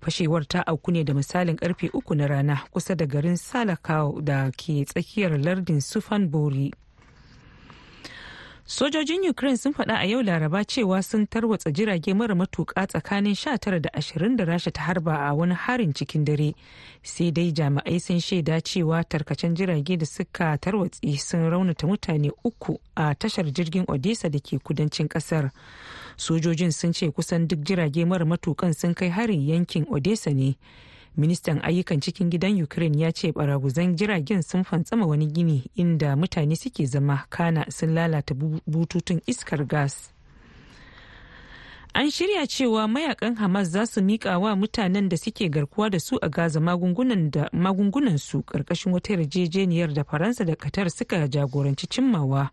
Fashewar 0.00 0.46
ta 0.48 0.62
auku 0.66 0.90
ne 0.92 1.04
da 1.04 1.14
misalin 1.14 1.56
ƙarfe 1.56 1.90
uku 1.94 2.14
na 2.14 2.26
rana 2.26 2.62
kusa 2.70 2.94
da 2.96 3.06
garin 3.06 3.36
salakau 3.36 4.20
da 4.22 4.50
ke 4.50 4.84
tsakiyar 4.84 5.38
lardin 5.38 5.80
sufan 5.80 6.28
bori 6.30 6.72
sojojin 8.70 9.28
ukraine 9.30 9.56
sun 9.56 9.72
faɗa 9.72 9.94
a 9.98 10.04
yau 10.06 10.22
laraba 10.22 10.64
cewa 10.64 11.02
sun 11.02 11.26
tarwatsa 11.26 11.70
jirage 11.72 12.14
mara 12.14 12.34
matuƙa 12.34 12.86
tsakanin 12.86 13.34
19 13.34 13.80
da 13.80 13.90
20 13.98 14.36
da 14.36 14.44
rasha 14.44 14.70
ta 14.70 14.82
harba 14.82 15.26
a 15.28 15.34
wani 15.34 15.54
harin 15.54 15.92
cikin 15.92 16.24
dare. 16.24 16.54
Sai 17.02 17.30
dai 17.32 17.50
jami'ai 17.52 17.98
sun 18.00 18.20
shaida 18.20 18.60
cewa 18.62 19.02
tarkacen 19.04 19.54
jirage 19.56 19.96
da 19.98 20.06
suka 20.06 20.54
tarwatse 20.58 21.18
sun 21.18 21.50
raunata 21.50 21.86
mutane 21.86 22.30
uku 22.44 22.78
a 22.96 23.12
tashar 23.14 23.50
jirgin 23.50 23.84
odessa 23.88 24.30
da 24.30 24.38
ke 24.38 24.58
kudancin 24.62 25.08
ƙasar 25.08 25.50
sojojin 26.16 26.70
sun 26.72 26.92
ce 26.92 27.10
kusan 27.10 27.48
duk 27.48 27.64
jirage 27.66 28.06
mara 28.06 28.24
matukan 28.24 28.72
sun 28.74 28.94
kai 28.94 29.08
harin 29.10 29.42
yankin 29.48 29.84
odessa 29.90 30.30
ne. 30.30 30.54
Ministan 31.16 31.60
ayyukan 31.62 32.00
cikin 32.00 32.30
gidan 32.30 32.62
ukraine 32.62 32.98
ya 33.00 33.12
ce 33.12 33.32
baraguzan 33.32 33.96
jiragen 33.96 34.42
sun 34.42 34.62
fantsama 34.64 35.06
wani 35.06 35.26
gini 35.26 35.62
inda 35.76 36.16
mutane 36.16 36.56
suke 36.56 36.86
zama 36.86 37.24
kana 37.30 37.66
sun 37.70 37.94
lalata 37.94 38.34
bututun 38.66 39.20
iskar 39.26 39.64
gas. 39.66 40.12
An 41.94 42.10
shirya 42.10 42.46
cewa 42.46 42.86
mayaƙan 42.88 43.34
hamas 43.36 43.68
za 43.68 43.86
su 43.86 44.00
miƙa 44.00 44.38
wa 44.40 44.54
mutanen 44.56 45.08
da 45.08 45.16
suke 45.16 45.48
garkuwa 45.50 45.90
da 45.90 45.98
su 45.98 46.16
a 46.22 46.28
gaza 46.28 46.60
magungunan 46.60 48.18
su 48.18 48.42
ƙarƙashin 48.42 48.92
wata 48.92 49.12
yarjejeniyar 49.12 49.92
da 49.94 50.04
faransa 50.04 50.44
da 50.44 50.54
qatar 50.54 50.90
suka 50.90 51.26
jagoranci 51.28 51.86
cimmawa. 51.88 52.50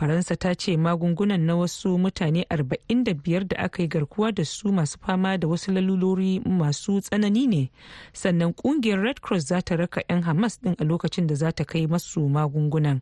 Faransa 0.00 0.36
ta 0.36 0.54
ce 0.54 0.76
magungunan 0.76 1.40
na 1.40 1.56
wasu 1.56 1.98
mutane 1.98 2.46
45 2.50 3.44
da 3.44 3.56
aka 3.58 3.82
yi 3.82 3.88
garkuwa 3.88 4.32
da 4.32 4.44
su 4.44 4.72
masu 4.72 4.98
fama 4.98 5.36
da 5.38 5.48
wasu 5.48 5.72
lalurori 5.72 6.40
masu 6.40 7.00
tsanani 7.00 7.46
ne. 7.46 7.70
Sannan 8.12 8.52
ƙungiyar 8.56 9.02
red 9.02 9.20
cross 9.20 9.44
za 9.46 9.60
ta 9.62 9.76
raka 9.76 10.00
'yan 10.08 10.22
hamas 10.22 10.56
din 10.62 10.74
a 10.78 10.84
lokacin 10.84 11.26
da 11.26 11.34
za 11.34 11.52
ta 11.52 11.64
kai 11.64 11.86
masu 11.86 12.24
magungunan. 12.28 13.00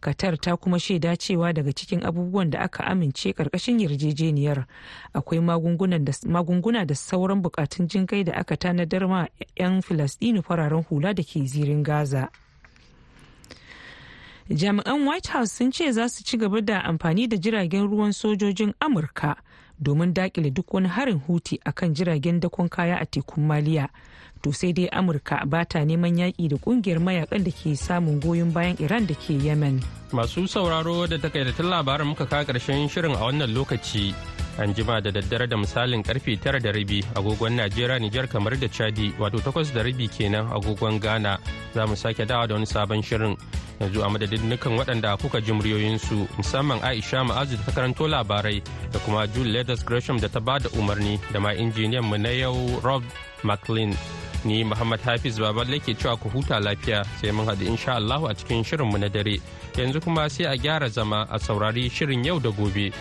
Qatar 0.00 0.38
ta 0.40 0.54
kuma 0.56 0.78
shaida 0.78 1.16
cewa 1.18 1.52
daga 1.52 1.72
cikin 1.74 2.04
abubuwan 2.06 2.50
da 2.50 2.58
aka 2.60 2.84
amince 2.86 3.32
ƙarƙashin 3.34 3.80
yarjejeniyar 3.82 4.66
akwai 5.14 5.40
magunguna 5.42 6.84
da 6.86 6.94
sauran 6.94 7.42
bukatun 7.42 7.88
jinkai 7.90 8.24
da 8.24 8.32
aka 8.38 8.56
tanadar 8.56 9.08
ma 9.08 9.26
'yan 9.58 9.82
filastini 9.82 10.38
fararen 10.42 10.84
hula 10.86 11.14
da 11.14 11.22
ke 11.26 11.42
zirin 11.50 11.82
gaza. 11.82 12.30
Jami'an 14.50 15.06
white 15.06 15.26
house 15.28 15.52
sun 15.52 15.70
ce 15.72 15.92
za 15.92 16.08
su 16.08 16.24
ci 16.24 16.36
gaba 16.36 16.60
da 16.60 16.80
amfani 16.84 17.26
da 17.28 17.36
jiragen 17.36 17.88
ruwan 17.90 18.12
sojojin 18.12 18.72
amurka 18.80 19.36
domin 19.80 20.14
daƙile 20.14 20.50
duk 20.50 20.74
wani 20.74 20.88
harin 20.88 21.20
huti 21.26 21.60
akan 21.64 21.94
jiragen 21.94 22.40
dakon 22.40 22.68
kaya 22.68 22.96
a 23.00 23.06
tekun 23.06 23.46
maliya. 23.46 23.88
To 24.42 24.52
sai 24.52 24.72
dai 24.72 24.88
amurka 24.92 25.42
ba 25.46 25.64
ta 25.64 25.78
neman 25.84 26.14
yaƙi 26.18 26.48
da 26.48 26.56
ƙungiyar 26.56 26.98
mayaƙan 27.02 27.44
da 27.44 27.50
ke 27.50 27.74
samun 27.76 28.20
goyon 28.20 28.52
bayan 28.52 28.76
iran 28.78 29.06
da 29.06 29.14
ke 29.14 29.30
yemen. 29.34 29.80
Masu 30.12 30.46
sauraro 30.48 31.06
da 31.06 31.18
takaitattun 31.18 31.66
labarin 31.70 32.06
muka 32.06 32.26
kawo 32.26 32.44
ƙarshen 32.44 32.88
shirin 32.88 33.14
a 33.14 33.18
wannan 33.18 33.50
lokaci. 33.54 34.14
An 34.58 34.74
jima 34.74 35.00
da 35.00 35.10
daddare 35.10 35.46
da 35.48 35.56
misalin 35.56 36.02
ƙarfe 36.02 36.40
tara 36.40 36.60
da 36.60 36.70
rabi 36.72 37.02
agogon 37.14 37.56
najeriya 37.56 37.98
nijar 37.98 38.28
kamar 38.28 38.56
da 38.58 38.66
chadi 38.68 39.12
wato 39.18 39.38
takwas 39.40 39.72
da 39.74 39.82
rabi 39.82 40.08
kenan 40.08 40.46
agogon 40.52 40.98
ghana 41.00 41.38
za 41.74 41.86
mu 41.86 41.94
sake 41.96 42.26
dawa 42.26 42.46
da 42.48 42.54
wani 42.54 42.66
sabon 42.66 43.02
shirin 43.02 43.36
yanzu 43.80 44.02
a 44.04 44.08
madadin 44.10 44.48
nukan 44.50 44.78
waɗanda 44.78 45.16
kuka 45.20 45.40
ji 45.40 45.52
muryoyinsu 45.52 46.26
musamman 46.36 46.80
aisha 46.82 47.24
ma'azu 47.24 47.56
da 47.56 47.62
ta 47.66 47.72
karanto 47.72 48.08
labarai 48.08 48.62
da 48.92 48.98
kuma 48.98 49.26
jule 49.26 49.52
leathers 49.52 49.84
gresham 49.84 50.18
da 50.18 50.28
ta 50.28 50.40
ba 50.40 50.58
da 50.58 50.68
umarni 50.78 51.20
da 51.32 51.40
ma 51.40 51.50
injiniyan 51.54 52.04
mu 52.04 52.16
na 52.18 52.28
yau 52.30 52.80
rob 52.82 53.02
mclean 53.44 53.94
Ni 54.44 54.62
Muhammad 54.62 55.00
Hafiz 55.02 55.34
Baballe 55.38 55.80
ke 55.82 55.98
cewa 55.98 56.14
ku 56.16 56.28
huta 56.30 56.60
lafiya 56.62 57.02
sai 57.20 57.32
mun 57.34 57.46
haɗu 57.46 57.66
insha 57.66 57.94
Allahu 57.98 58.26
a 58.30 58.34
cikin 58.34 58.62
shirinmu 58.62 58.94
na 58.98 59.08
dare. 59.08 59.40
Yanzu 59.74 60.00
kuma 60.00 60.30
sai 60.30 60.44
a 60.46 60.54
gyara 60.56 60.88
zama 60.88 61.26
a 61.30 61.38
saurari 61.42 61.90
shirin 61.90 62.24
yau 62.24 62.38
da 62.38 62.50
gobe. 62.50 62.92